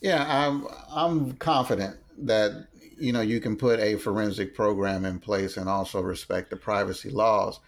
Yeah, 0.01 0.25
I'm 0.27 0.65
I'm 0.89 1.33
confident 1.33 1.97
that 2.19 2.67
you 2.97 3.11
know 3.11 3.21
you 3.21 3.39
can 3.39 3.57
put 3.57 3.79
a 3.79 3.97
forensic 3.97 4.55
program 4.55 5.05
in 5.05 5.19
place 5.19 5.57
and 5.57 5.69
also 5.69 6.01
respect 6.01 6.49
the 6.49 6.55
privacy 6.55 7.09
laws. 7.09 7.59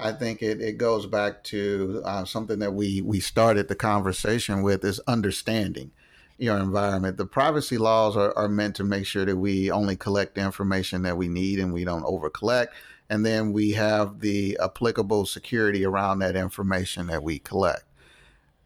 I 0.00 0.12
think 0.12 0.42
it, 0.42 0.60
it 0.60 0.78
goes 0.78 1.06
back 1.06 1.42
to 1.44 2.02
uh, 2.04 2.24
something 2.24 2.58
that 2.58 2.74
we 2.74 3.00
we 3.00 3.20
started 3.20 3.68
the 3.68 3.74
conversation 3.74 4.62
with 4.62 4.84
is 4.84 5.00
understanding 5.06 5.92
your 6.38 6.56
environment. 6.58 7.16
The 7.16 7.26
privacy 7.26 7.76
laws 7.78 8.16
are, 8.16 8.36
are 8.36 8.48
meant 8.48 8.76
to 8.76 8.84
make 8.84 9.06
sure 9.06 9.24
that 9.24 9.36
we 9.36 9.70
only 9.70 9.96
collect 9.96 10.36
the 10.36 10.40
information 10.40 11.02
that 11.02 11.16
we 11.16 11.28
need 11.28 11.58
and 11.58 11.72
we 11.72 11.84
don't 11.84 12.04
over 12.04 12.30
collect. 12.30 12.74
And 13.10 13.26
then 13.26 13.52
we 13.52 13.72
have 13.72 14.20
the 14.20 14.58
applicable 14.62 15.26
security 15.26 15.84
around 15.84 16.20
that 16.20 16.36
information 16.36 17.08
that 17.08 17.22
we 17.22 17.38
collect. 17.38 17.84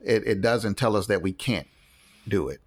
It, 0.01 0.27
it 0.27 0.41
doesn't 0.41 0.77
tell 0.77 0.97
us 0.97 1.07
that 1.07 1.23
we 1.23 1.33
can't 1.33 1.69
do 2.29 2.49
it. 2.49 2.61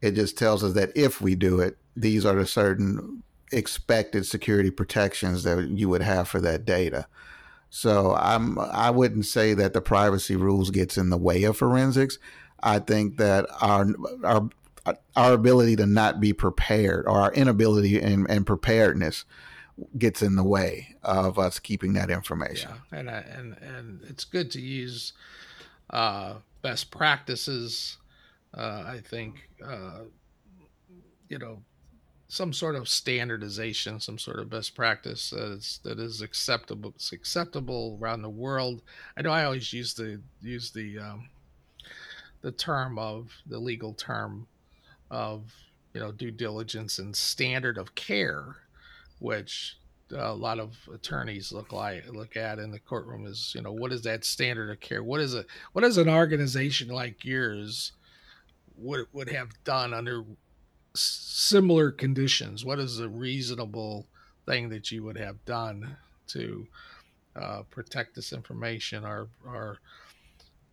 It 0.00 0.12
just 0.12 0.36
tells 0.36 0.64
us 0.64 0.72
that 0.72 0.90
if 0.96 1.20
we 1.20 1.34
do 1.34 1.60
it, 1.60 1.76
these 1.94 2.26
are 2.26 2.34
the 2.34 2.46
certain 2.46 3.22
expected 3.52 4.26
security 4.26 4.70
protections 4.70 5.44
that 5.44 5.68
you 5.68 5.88
would 5.88 6.02
have 6.02 6.26
for 6.26 6.40
that 6.40 6.64
data. 6.64 7.06
So 7.70 8.14
I'm 8.14 8.58
I 8.58 8.90
wouldn't 8.90 9.26
say 9.26 9.54
that 9.54 9.72
the 9.72 9.80
privacy 9.80 10.36
rules 10.36 10.70
gets 10.70 10.98
in 10.98 11.10
the 11.10 11.16
way 11.16 11.44
of 11.44 11.56
forensics. 11.56 12.18
I 12.62 12.78
think 12.78 13.16
that 13.18 13.46
our 13.60 13.86
our 14.24 14.48
our 15.14 15.32
ability 15.32 15.76
to 15.76 15.86
not 15.86 16.20
be 16.20 16.32
prepared 16.32 17.06
or 17.06 17.20
our 17.20 17.32
inability 17.32 18.00
and, 18.00 18.46
preparedness 18.46 19.24
gets 19.96 20.22
in 20.22 20.34
the 20.34 20.42
way 20.42 20.96
of 21.02 21.38
us 21.38 21.58
keeping 21.58 21.92
that 21.92 22.10
information. 22.10 22.70
Yeah, 22.92 22.98
and 22.98 23.08
and 23.08 23.56
and 23.58 24.00
it's 24.08 24.24
good 24.24 24.50
to 24.52 24.60
use 24.60 25.12
uh, 25.90 26.34
best 26.62 26.90
practices 26.90 27.98
uh, 28.54 28.84
I 28.86 29.00
think 29.04 29.48
uh, 29.64 30.00
you 31.28 31.38
know 31.38 31.62
some 32.28 32.52
sort 32.52 32.76
of 32.76 32.88
standardization, 32.88 34.00
some 34.00 34.18
sort 34.18 34.38
of 34.38 34.50
best 34.50 34.74
practice 34.74 35.30
that 35.30 35.52
is 35.52 35.80
that 35.84 35.98
is 35.98 36.20
acceptable. 36.20 36.94
Acceptable 37.12 37.98
around 38.00 38.22
the 38.22 38.30
world. 38.30 38.82
I 39.16 39.22
know 39.22 39.30
I 39.30 39.44
always 39.44 39.72
use 39.72 39.94
the 39.94 40.20
use 40.42 40.70
the 40.70 40.98
um, 40.98 41.30
the 42.42 42.52
term 42.52 42.98
of 42.98 43.32
the 43.46 43.58
legal 43.58 43.94
term 43.94 44.46
of 45.10 45.52
you 45.94 46.00
know 46.00 46.12
due 46.12 46.30
diligence 46.30 46.98
and 46.98 47.14
standard 47.16 47.78
of 47.78 47.94
care, 47.94 48.56
which 49.18 49.78
a 50.14 50.34
lot 50.34 50.58
of 50.58 50.76
attorneys 50.92 51.52
look 51.52 51.72
like 51.72 52.06
look 52.12 52.36
at 52.36 52.58
in 52.58 52.70
the 52.70 52.78
courtroom 52.78 53.26
is 53.26 53.52
you 53.54 53.62
know 53.62 53.72
what 53.72 53.92
is 53.92 54.02
that 54.02 54.24
standard 54.24 54.70
of 54.70 54.80
care? 54.80 55.02
What 55.02 55.20
is 55.20 55.34
it? 55.34 55.46
What 55.72 55.84
is 55.84 55.96
an 55.96 56.08
organization 56.08 56.88
like 56.88 57.24
yours? 57.24 57.92
would 58.76 59.06
would 59.12 59.28
have 59.30 59.50
done 59.64 59.94
under 59.94 60.24
similar 60.94 61.90
conditions? 61.90 62.64
What 62.64 62.78
is 62.78 62.98
a 62.98 63.08
reasonable 63.08 64.06
thing 64.46 64.68
that 64.70 64.90
you 64.90 65.04
would 65.04 65.16
have 65.16 65.44
done 65.44 65.96
to 66.28 66.66
uh, 67.36 67.62
protect 67.70 68.14
this 68.14 68.32
information 68.32 69.04
or 69.04 69.28
or 69.46 69.78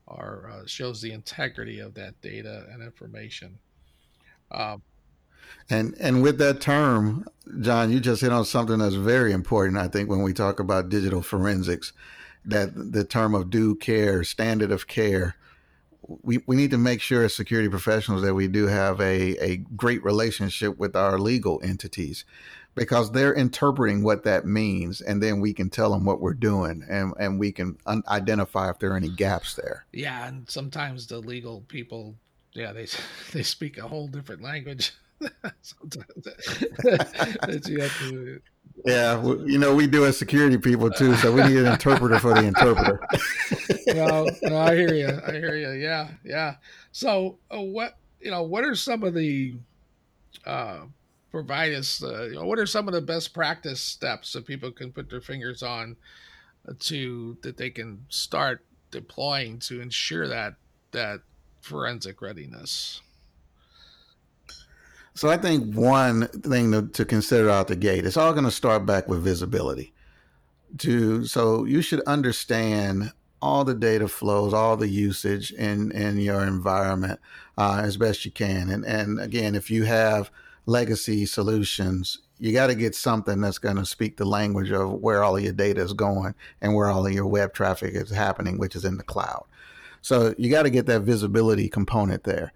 uh, 0.10 0.66
shows 0.66 1.02
the 1.02 1.12
integrity 1.12 1.80
of 1.80 1.94
that 1.96 2.20
data 2.22 2.66
and 2.72 2.82
information? 2.82 3.60
Um, 4.52 4.82
and 5.70 5.96
and 6.00 6.22
with 6.22 6.38
that 6.40 6.62
term, 6.62 7.26
John, 7.62 7.92
you 7.92 8.00
just 8.00 8.22
hit 8.22 8.32
on 8.32 8.46
something 8.46 8.80
that's 8.80 8.96
very 8.96 9.32
important. 9.32 9.78
I 9.78 9.88
think 9.88 10.10
when 10.10 10.22
we 10.22 10.34
talk 10.34 10.60
about 10.60 10.90
digital 10.90 11.22
forensics, 11.22 11.94
that 12.46 12.72
the 12.76 13.04
term 13.04 13.36
of 13.36 13.50
due 13.50 13.76
care, 13.76 14.24
standard 14.24 14.72
of 14.72 14.88
care, 14.88 15.36
we, 16.02 16.40
we 16.48 16.56
need 16.56 16.72
to 16.72 16.78
make 16.78 17.02
sure 17.02 17.24
as 17.24 17.36
security 17.36 17.70
professionals 17.70 18.24
that 18.24 18.34
we 18.34 18.48
do 18.48 18.68
have 18.68 19.00
a, 19.00 19.38
a 19.44 19.58
great 19.58 20.04
relationship 20.04 20.78
with 20.78 20.96
our 20.96 21.20
legal 21.20 21.62
entities 21.64 22.26
because 22.80 23.12
they're 23.12 23.34
interpreting 23.34 24.04
what 24.04 24.24
that 24.24 24.46
means 24.46 25.02
and 25.02 25.22
then 25.22 25.40
we 25.40 25.54
can 25.54 25.70
tell 25.70 25.92
them 25.92 26.06
what 26.06 26.22
we're 26.22 26.34
doing 26.34 26.84
and, 26.90 27.14
and 27.20 27.40
we 27.40 27.52
can 27.52 27.78
un- 27.86 28.04
identify 28.08 28.70
if 28.70 28.80
there 28.80 28.92
are 28.92 28.98
any 28.98 29.10
gaps 29.10 29.56
there 29.56 29.86
yeah 29.94 30.28
and 30.28 30.50
sometimes 30.50 31.08
the 31.08 31.20
legal 31.20 31.62
people 31.68 32.16
yeah 32.54 32.72
they 32.72 32.88
they 33.34 33.44
speak 33.44 33.78
a 33.78 33.88
whole 33.88 34.08
different 34.08 34.42
language 34.42 34.94
sometimes 35.62 36.06
that 36.24 37.64
you 37.68 37.82
have 37.82 38.00
to 38.00 38.42
yeah, 38.86 39.22
you 39.46 39.58
know, 39.58 39.76
we 39.76 39.88
do 39.88 40.06
as 40.06 40.18
security 40.18 40.58
people 40.58 40.90
too, 40.90 41.14
so 41.16 41.34
we 41.34 41.44
need 41.44 41.58
an 41.58 41.66
interpreter 41.66 42.18
for 42.18 42.34
the 42.34 42.46
interpreter. 42.46 43.06
no, 43.88 44.26
no, 44.44 44.58
I 44.58 44.74
hear 44.74 44.94
you. 44.94 45.20
I 45.28 45.32
hear 45.34 45.56
you. 45.56 45.72
Yeah, 45.72 46.12
yeah. 46.24 46.56
So, 46.94 47.40
uh, 47.54 47.60
what 47.60 47.98
you 48.22 48.32
know, 48.32 48.44
what 48.44 48.64
are 48.64 48.76
some 48.76 49.04
of 49.04 49.14
the 49.14 49.56
uh, 50.46 50.80
provide 51.32 51.74
us? 51.74 52.04
Uh, 52.04 52.24
you 52.24 52.36
know, 52.36 52.46
what 52.46 52.60
are 52.60 52.66
some 52.66 52.88
of 52.88 52.94
the 52.94 53.02
best 53.02 53.34
practice 53.34 53.82
steps 53.82 54.34
that 54.34 54.46
people 54.46 54.72
can 54.72 54.92
put 54.92 55.10
their 55.10 55.22
fingers 55.22 55.64
on 55.64 55.96
to 56.80 57.38
that 57.42 57.58
they 57.58 57.70
can 57.70 58.06
start 58.10 58.64
deploying 58.92 59.60
to 59.60 59.82
ensure 59.82 60.28
that 60.28 60.56
that 60.92 61.22
forensic 61.62 62.22
readiness? 62.22 63.02
So 65.14 65.30
I 65.30 65.38
think 65.38 65.76
one 65.76 66.28
thing 66.28 66.72
to, 66.72 66.88
to 66.88 67.04
consider 67.04 67.50
out 67.50 67.68
the 67.68 67.76
gate, 67.76 68.06
it's 68.06 68.16
all 68.16 68.32
going 68.32 68.46
to 68.46 68.52
start 68.52 68.86
back 68.86 69.10
with 69.10 69.22
visibility. 69.22 69.94
To 70.78 71.26
so 71.26 71.66
you 71.66 71.82
should 71.82 72.02
understand 72.02 73.12
all 73.42 73.66
the 73.66 73.74
data 73.74 74.08
flows, 74.08 74.54
all 74.54 74.78
the 74.78 74.88
usage 74.88 75.52
in 75.52 75.92
in 75.92 76.20
your 76.20 76.44
environment 76.44 77.20
uh, 77.58 77.82
as 77.84 77.98
best 77.98 78.24
you 78.24 78.32
can. 78.32 78.70
And 78.70 78.86
and 78.86 79.20
again, 79.20 79.56
if 79.56 79.72
you 79.72 79.86
have 79.86 80.30
legacy 80.66 81.26
solutions, 81.26 82.20
you 82.38 82.54
got 82.54 82.68
to 82.68 82.76
get 82.76 82.96
something 82.96 83.42
that's 83.42 83.58
going 83.58 83.76
to 83.76 83.86
speak 83.86 84.18
the 84.18 84.26
language 84.26 84.72
of 84.72 84.94
where 84.94 85.24
all 85.24 85.36
of 85.36 85.44
your 85.44 85.54
data 85.54 85.82
is 85.82 85.94
going 85.94 86.34
and 86.62 86.74
where 86.74 86.90
all 86.90 87.06
of 87.06 87.14
your 87.14 87.28
web 87.28 87.54
traffic 87.54 87.94
is 87.94 88.10
happening, 88.10 88.58
which 88.58 88.76
is 88.76 88.86
in 88.86 88.98
the 88.98 89.04
cloud. 89.04 89.46
So 90.02 90.34
you 90.38 90.50
got 90.50 90.64
to 90.64 90.70
get 90.70 90.86
that 90.86 91.02
visibility 91.02 91.68
component 91.68 92.24
there. 92.24 92.54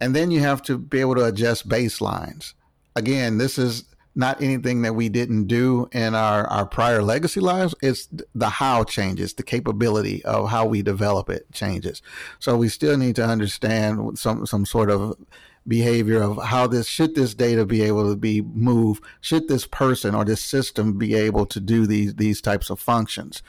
And 0.00 0.14
then 0.14 0.30
you 0.30 0.40
have 0.40 0.62
to 0.62 0.78
be 0.78 1.00
able 1.00 1.16
to 1.16 1.24
adjust 1.24 1.68
baselines. 1.68 2.54
Again, 2.94 3.38
this 3.38 3.58
is 3.58 3.84
not 4.14 4.40
anything 4.40 4.82
that 4.82 4.94
we 4.94 5.08
didn't 5.08 5.46
do 5.46 5.88
in 5.92 6.14
our, 6.14 6.46
our 6.46 6.66
prior 6.66 7.02
legacy 7.02 7.40
lives. 7.40 7.74
It's 7.82 8.08
the 8.34 8.48
how 8.48 8.84
changes, 8.84 9.34
the 9.34 9.42
capability 9.42 10.24
of 10.24 10.50
how 10.50 10.66
we 10.66 10.82
develop 10.82 11.28
it 11.28 11.50
changes. 11.52 12.00
So 12.38 12.56
we 12.56 12.68
still 12.68 12.96
need 12.96 13.16
to 13.16 13.24
understand 13.24 14.18
some, 14.18 14.46
some 14.46 14.66
sort 14.66 14.90
of 14.90 15.16
behavior 15.66 16.20
of 16.20 16.42
how 16.44 16.66
this 16.66 16.86
should 16.86 17.14
this 17.14 17.34
data 17.34 17.64
be 17.64 17.82
able 17.82 18.08
to 18.08 18.16
be 18.16 18.42
moved 18.42 19.02
should 19.20 19.48
this 19.48 19.66
person 19.66 20.14
or 20.14 20.24
this 20.24 20.42
system 20.42 20.98
be 20.98 21.14
able 21.14 21.46
to 21.46 21.58
do 21.58 21.86
these 21.86 22.14
these 22.16 22.40
types 22.40 22.68
of 22.68 22.78
functions 22.78 23.42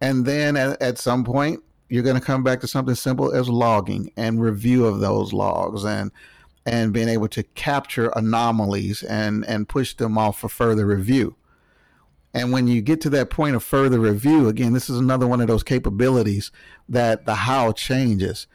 and 0.00 0.24
then 0.24 0.56
at, 0.56 0.80
at 0.80 0.98
some 0.98 1.24
point 1.24 1.62
you're 1.92 2.02
going 2.02 2.18
to 2.18 2.24
come 2.24 2.42
back 2.42 2.58
to 2.60 2.66
something 2.66 2.94
simple 2.94 3.34
as 3.34 3.50
logging 3.50 4.10
and 4.16 4.40
review 4.40 4.86
of 4.86 5.00
those 5.00 5.34
logs 5.34 5.84
and 5.84 6.10
and 6.64 6.92
being 6.92 7.08
able 7.08 7.28
to 7.28 7.42
capture 7.42 8.10
anomalies 8.16 9.02
and 9.02 9.44
and 9.46 9.68
push 9.68 9.94
them 9.94 10.16
off 10.16 10.38
for 10.38 10.48
further 10.48 10.86
review. 10.86 11.36
And 12.34 12.50
when 12.50 12.66
you 12.66 12.80
get 12.80 13.00
to 13.02 13.10
that 13.10 13.28
point 13.28 13.56
of 13.56 13.62
further 13.62 14.00
review, 14.00 14.48
again, 14.48 14.72
this 14.72 14.88
is 14.88 14.98
another 14.98 15.26
one 15.26 15.42
of 15.42 15.48
those 15.48 15.62
capabilities 15.62 16.50
that 16.88 17.26
the 17.26 17.34
how 17.34 17.72
changes. 17.72 18.46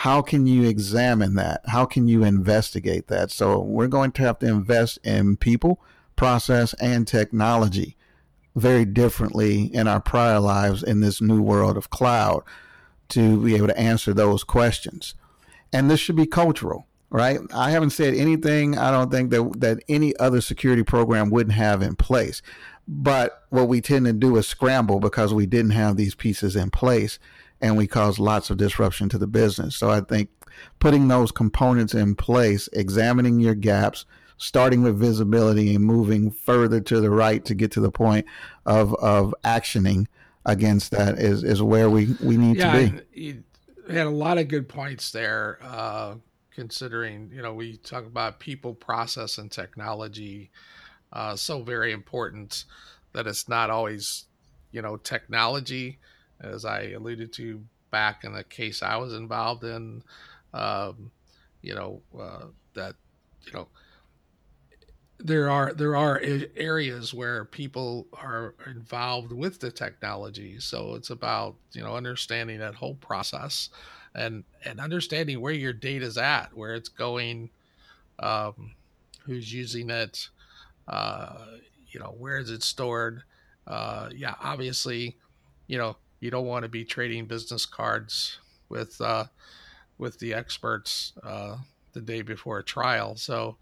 How 0.00 0.20
can 0.20 0.46
you 0.46 0.68
examine 0.68 1.36
that? 1.36 1.62
How 1.68 1.86
can 1.86 2.06
you 2.06 2.22
investigate 2.22 3.08
that? 3.08 3.30
So 3.30 3.58
we're 3.58 3.88
going 3.88 4.12
to 4.12 4.22
have 4.22 4.38
to 4.40 4.46
invest 4.46 4.98
in 5.02 5.38
people, 5.38 5.80
process, 6.16 6.74
and 6.74 7.08
technology 7.08 7.96
very 8.54 8.84
differently 8.84 9.64
in 9.74 9.88
our 9.88 10.00
prior 10.00 10.38
lives 10.38 10.82
in 10.82 11.00
this 11.00 11.22
new 11.22 11.40
world 11.40 11.78
of 11.78 11.88
cloud 11.88 12.42
to 13.08 13.42
be 13.42 13.56
able 13.56 13.68
to 13.68 13.78
answer 13.78 14.12
those 14.12 14.44
questions. 14.44 15.14
And 15.72 15.90
this 15.90 15.98
should 15.98 16.16
be 16.16 16.26
cultural, 16.26 16.86
right? 17.08 17.40
I 17.54 17.70
haven't 17.70 17.90
said 17.90 18.12
anything 18.14 18.76
I 18.76 18.90
don't 18.90 19.10
think 19.10 19.30
that 19.30 19.60
that 19.60 19.78
any 19.88 20.14
other 20.18 20.42
security 20.42 20.82
program 20.82 21.30
wouldn't 21.30 21.56
have 21.56 21.80
in 21.80 21.96
place. 21.96 22.42
But 22.86 23.44
what 23.48 23.68
we 23.68 23.80
tend 23.80 24.04
to 24.04 24.12
do 24.12 24.36
is 24.36 24.46
scramble 24.46 25.00
because 25.00 25.32
we 25.32 25.46
didn't 25.46 25.70
have 25.70 25.96
these 25.96 26.14
pieces 26.14 26.54
in 26.54 26.70
place 26.70 27.18
and 27.60 27.76
we 27.76 27.86
cause 27.86 28.18
lots 28.18 28.50
of 28.50 28.56
disruption 28.56 29.08
to 29.10 29.18
the 29.18 29.26
business. 29.26 29.76
So 29.76 29.90
I 29.90 30.00
think 30.00 30.30
putting 30.78 31.08
those 31.08 31.32
components 31.32 31.94
in 31.94 32.14
place, 32.14 32.68
examining 32.72 33.40
your 33.40 33.54
gaps, 33.54 34.04
starting 34.38 34.82
with 34.82 34.98
visibility 34.98 35.74
and 35.74 35.84
moving 35.84 36.30
further 36.30 36.80
to 36.80 37.00
the 37.00 37.10
right 37.10 37.44
to 37.44 37.54
get 37.54 37.70
to 37.72 37.80
the 37.80 37.90
point 37.90 38.26
of 38.66 38.94
of 38.96 39.34
actioning 39.44 40.06
against 40.44 40.90
that 40.92 41.18
is 41.18 41.42
is 41.42 41.62
where 41.62 41.88
we 41.90 42.14
we 42.22 42.36
need 42.36 42.56
yeah, 42.56 42.72
to 42.72 42.90
be. 42.90 43.02
You 43.20 43.44
had 43.88 44.06
a 44.06 44.10
lot 44.10 44.38
of 44.38 44.48
good 44.48 44.68
points 44.68 45.10
there. 45.10 45.58
Uh, 45.62 46.16
considering, 46.56 47.30
you 47.32 47.42
know, 47.42 47.52
we 47.52 47.76
talk 47.76 48.06
about 48.06 48.40
people, 48.40 48.74
process, 48.74 49.36
and 49.36 49.52
technology. 49.52 50.50
Uh, 51.12 51.36
so 51.36 51.62
very 51.62 51.92
important 51.92 52.64
that 53.12 53.26
it's 53.26 53.46
not 53.46 53.68
always, 53.68 54.24
you 54.72 54.80
know, 54.80 54.96
technology, 54.96 55.98
as 56.40 56.64
I 56.64 56.90
alluded 56.90 57.32
to 57.34 57.62
back 57.90 58.24
in 58.24 58.32
the 58.32 58.44
case 58.44 58.82
I 58.82 58.96
was 58.96 59.12
involved 59.12 59.64
in. 59.64 60.02
Um, 60.52 61.10
you 61.62 61.74
know, 61.74 62.00
uh, 62.18 62.46
that, 62.74 62.94
you 63.46 63.52
know, 63.52 63.68
there 65.18 65.48
are 65.50 65.72
there 65.72 65.96
are 65.96 66.20
areas 66.56 67.14
where 67.14 67.44
people 67.46 68.06
are 68.12 68.54
involved 68.66 69.32
with 69.32 69.58
the 69.60 69.70
technology 69.70 70.60
so 70.60 70.94
it's 70.94 71.08
about 71.08 71.54
you 71.72 71.82
know 71.82 71.96
understanding 71.96 72.58
that 72.58 72.74
whole 72.74 72.96
process 72.96 73.70
and 74.14 74.44
and 74.64 74.78
understanding 74.78 75.40
where 75.40 75.54
your 75.54 75.72
data 75.72 76.04
is 76.04 76.18
at 76.18 76.54
where 76.54 76.74
it's 76.74 76.90
going 76.90 77.48
um, 78.18 78.72
who's 79.24 79.52
using 79.52 79.88
it 79.88 80.28
uh, 80.88 81.46
you 81.88 81.98
know 81.98 82.14
where 82.18 82.36
is 82.36 82.50
it 82.50 82.62
stored 82.62 83.22
uh, 83.66 84.10
yeah 84.14 84.34
obviously 84.42 85.16
you 85.66 85.78
know 85.78 85.96
you 86.20 86.30
don't 86.30 86.46
want 86.46 86.62
to 86.62 86.68
be 86.68 86.84
trading 86.84 87.26
business 87.26 87.66
cards 87.66 88.38
with 88.68 89.00
uh, 89.00 89.24
with 89.98 90.18
the 90.18 90.34
experts 90.34 91.12
uh, 91.22 91.56
the 91.92 92.00
day 92.00 92.22
before 92.22 92.58
a 92.58 92.64
trial 92.64 93.16
so 93.16 93.56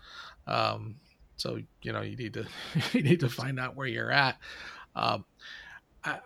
um, 0.47 0.97
so 1.37 1.61
you 1.83 1.93
know 1.93 2.03
you 2.03 2.17
need 2.17 2.35
to 2.35 2.47
you 2.93 3.03
need 3.03 3.21
to 3.21 3.29
find 3.29 3.59
out 3.59 3.77
where 3.77 3.87
you're 3.87 4.11
at. 4.11 4.39
Um, 4.97 5.25
I 6.05 6.19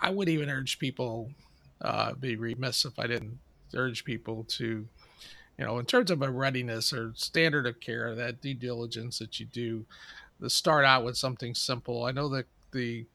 I 0.00 0.10
would 0.10 0.28
even 0.28 0.50
urge 0.50 0.78
people 0.78 1.30
uh, 1.80 2.14
be 2.14 2.36
remiss 2.36 2.84
if 2.84 2.98
I 2.98 3.06
didn't 3.06 3.38
urge 3.74 4.04
people 4.04 4.44
to 4.44 4.86
you 5.58 5.64
know 5.64 5.78
in 5.78 5.86
terms 5.86 6.10
of 6.10 6.22
a 6.22 6.30
readiness 6.30 6.92
or 6.92 7.12
standard 7.14 7.66
of 7.66 7.80
care 7.80 8.14
that 8.14 8.40
due 8.40 8.54
diligence 8.54 9.18
that 9.18 9.38
you 9.38 9.46
do 9.46 9.84
to 10.40 10.50
start 10.50 10.84
out 10.84 11.04
with 11.04 11.16
something 11.16 11.54
simple. 11.54 12.04
I 12.04 12.12
know 12.12 12.28
that 12.30 12.46
the 12.72 13.06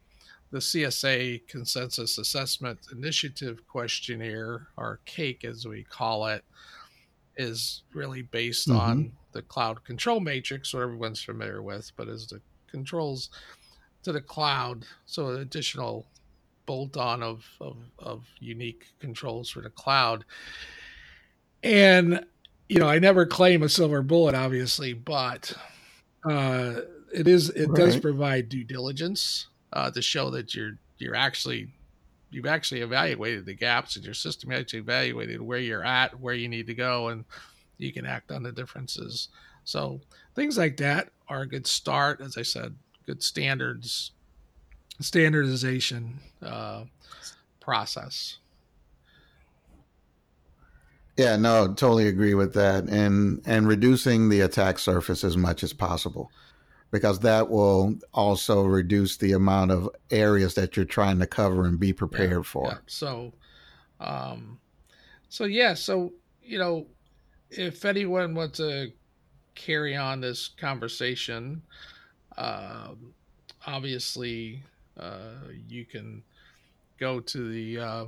the 0.51 0.59
CSA 0.59 1.47
Consensus 1.47 2.17
Assessment 2.17 2.79
Initiative 2.91 3.65
questionnaire, 3.67 4.67
or 4.77 4.99
CAIQ 5.05 5.45
as 5.45 5.65
we 5.65 5.83
call 5.83 6.27
it, 6.27 6.43
is 7.37 7.83
really 7.93 8.21
based 8.21 8.67
mm-hmm. 8.67 8.79
on 8.79 9.11
the 9.31 9.41
cloud 9.41 9.83
control 9.85 10.19
matrix, 10.19 10.73
what 10.73 10.83
everyone's 10.83 11.23
familiar 11.23 11.61
with, 11.61 11.91
but 11.95 12.09
as 12.09 12.27
the 12.27 12.41
controls 12.69 13.29
to 14.03 14.11
the 14.11 14.21
cloud, 14.21 14.85
so 15.05 15.29
an 15.29 15.41
additional 15.41 16.05
bolt 16.65 16.97
on 16.97 17.23
of, 17.23 17.45
of, 17.61 17.77
of 17.99 18.25
unique 18.39 18.87
controls 18.99 19.49
for 19.49 19.61
the 19.61 19.69
cloud. 19.69 20.25
And, 21.63 22.25
you 22.67 22.79
know, 22.79 22.87
I 22.87 22.99
never 22.99 23.25
claim 23.25 23.63
a 23.63 23.69
silver 23.69 24.01
bullet, 24.01 24.35
obviously, 24.35 24.93
but 24.93 25.53
uh, 26.25 26.81
it 27.13 27.27
is 27.27 27.49
it 27.51 27.69
right. 27.69 27.77
does 27.77 27.99
provide 27.99 28.49
due 28.49 28.63
diligence 28.63 29.47
uh, 29.73 29.91
to 29.91 30.01
show 30.01 30.29
that 30.31 30.55
you're 30.55 30.77
you're 30.97 31.15
actually 31.15 31.69
you've 32.29 32.45
actually 32.45 32.81
evaluated 32.81 33.45
the 33.45 33.53
gaps 33.53 33.97
in 33.97 34.03
your 34.03 34.13
system. 34.13 34.51
You 34.51 34.57
actually 34.57 34.79
evaluated 34.79 35.41
where 35.41 35.60
you're 35.60 35.86
at, 35.86 36.19
where 36.19 36.34
you 36.34 36.47
need 36.47 36.67
to 36.67 36.73
go, 36.73 37.10
and 37.10 37.25
you 37.77 37.91
can 37.91 38.05
act 38.05 38.31
on 38.31 38.43
the 38.43 38.51
differences. 38.51 39.29
So 39.63 39.99
things 40.36 40.57
like 40.57 40.77
that 40.77 41.10
are 41.27 41.41
a 41.41 41.47
good 41.47 41.67
start. 41.67 42.21
As 42.21 42.38
I 42.38 42.41
said, 42.41 42.75
good 43.05 43.21
standards, 43.21 44.12
standardization 44.99 46.19
uh, 46.41 46.86
process. 47.60 48.38
Yeah, 51.17 51.36
no, 51.36 51.67
totally 51.67 52.07
agree 52.07 52.34
with 52.34 52.53
that, 52.53 52.86
and 52.86 53.41
and 53.45 53.67
reducing 53.67 54.29
the 54.29 54.41
attack 54.41 54.79
surface 54.79 55.23
as 55.23 55.36
much 55.36 55.62
as 55.63 55.73
possible, 55.73 56.31
because 56.91 57.19
that 57.19 57.49
will 57.49 57.95
also 58.13 58.63
reduce 58.63 59.17
the 59.17 59.32
amount 59.32 59.71
of 59.71 59.89
areas 60.12 60.54
that 60.56 60.75
you're 60.75 60.86
trying 60.86 61.19
to 61.19 61.25
cover 61.25 61.65
and 61.65 61.80
be 61.80 61.93
prepared 61.93 62.32
yeah, 62.32 62.41
for. 62.43 62.67
Yeah. 62.67 62.77
So, 62.86 63.34
um, 63.99 64.60
so 65.30 65.45
yeah, 65.45 65.73
so 65.73 66.12
you 66.43 66.60
know, 66.60 66.86
if 67.49 67.86
anyone 67.86 68.36
wants 68.36 68.58
to 68.58 68.91
carry 69.56 69.95
on 69.95 70.21
this 70.21 70.49
conversation, 70.49 71.62
uh, 72.38 72.89
obviously 73.65 74.63
uh, 74.99 75.47
you 75.67 75.86
can 75.86 76.23
go 76.99 77.19
to 77.19 77.49
the 77.49 77.80
uh, 77.80 78.06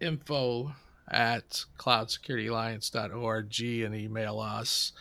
info 0.00 0.74
at 1.10 1.64
cloudsecurityalliance.org 1.78 3.60
and 3.60 3.94
email 3.94 4.40
us. 4.40 4.92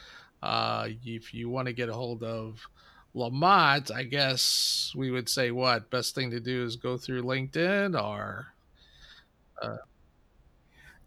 Uh, 0.42 0.90
if 1.06 1.34
you 1.34 1.50
want 1.50 1.68
to 1.68 1.74
get 1.74 1.88
a 1.88 1.94
hold 1.94 2.22
of 2.22 2.68
Lamont, 3.14 3.92
I 3.92 4.04
guess 4.04 4.92
we 4.96 5.12
would 5.12 5.30
say 5.30 5.52
what 5.52 5.90
best 5.90 6.16
thing 6.16 6.32
to 6.32 6.40
do 6.40 6.64
is 6.64 6.76
go 6.76 6.98
through 6.98 7.24
LinkedIn 7.24 8.02
or. 8.02 8.48
Uh, 9.62 9.78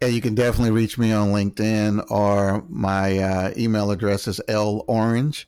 yeah, 0.01 0.07
you 0.09 0.21
can 0.21 0.35
definitely 0.35 0.71
reach 0.71 0.97
me 0.97 1.11
on 1.11 1.29
LinkedIn 1.29 2.09
or 2.11 2.63
my 2.69 3.17
uh, 3.17 3.53
email 3.57 3.91
address 3.91 4.27
is 4.27 4.39
lorange 4.47 5.45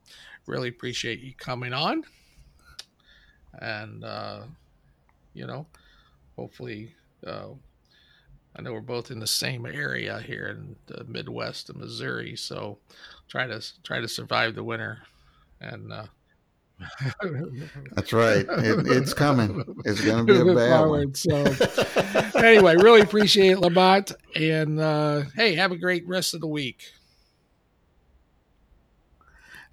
really 0.46 0.68
appreciate 0.68 1.20
you 1.20 1.34
coming 1.36 1.72
on. 1.72 2.02
And, 3.60 4.02
uh, 4.02 4.42
you 5.34 5.46
know, 5.46 5.66
hopefully, 6.36 6.94
uh, 7.24 7.48
I 8.54 8.62
know 8.62 8.72
we're 8.72 8.80
both 8.80 9.10
in 9.10 9.18
the 9.18 9.26
same 9.26 9.64
area 9.64 10.20
here 10.20 10.48
in 10.48 10.76
the 10.86 11.04
Midwest 11.04 11.70
of 11.70 11.76
Missouri, 11.76 12.36
so 12.36 12.78
try 13.28 13.46
to 13.46 13.62
try 13.82 14.00
to 14.00 14.08
survive 14.08 14.54
the 14.54 14.64
winter. 14.64 14.98
And 15.60 15.92
uh, 15.92 16.06
that's 17.92 18.12
right, 18.12 18.44
it, 18.48 18.86
it's 18.86 19.14
coming. 19.14 19.64
It's 19.84 20.00
going 20.02 20.26
to 20.26 20.44
be 20.44 20.50
a 20.50 20.54
bad 20.54 20.78
forward. 20.80 21.06
one. 21.06 21.14
So, 21.14 22.38
anyway, 22.38 22.76
really 22.76 23.00
appreciate 23.00 23.52
it, 23.52 23.60
Lamont, 23.60 24.12
and 24.34 24.80
uh, 24.80 25.22
hey, 25.34 25.54
have 25.54 25.72
a 25.72 25.76
great 25.76 26.06
rest 26.06 26.34
of 26.34 26.40
the 26.40 26.48
week. 26.48 26.82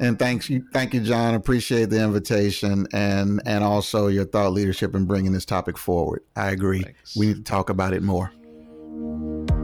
And 0.01 0.17
thanks 0.17 0.49
you, 0.49 0.65
thank 0.71 0.93
you, 0.93 1.01
John. 1.01 1.33
Appreciate 1.33 1.89
the 1.89 2.01
invitation 2.01 2.87
and 2.93 3.41
and 3.45 3.63
also 3.65 4.07
your 4.07 4.23
thought 4.23 4.53
leadership 4.53 4.95
in 4.95 5.03
bringing 5.03 5.33
this 5.33 5.43
topic 5.43 5.77
forward. 5.77 6.23
I 6.37 6.51
agree. 6.51 6.83
Thanks. 6.83 7.17
We 7.17 7.27
need 7.27 7.35
to 7.35 7.43
talk 7.43 7.69
about 7.69 7.91
it 7.91 8.01
more. 8.01 8.31
Bye. 8.89 9.58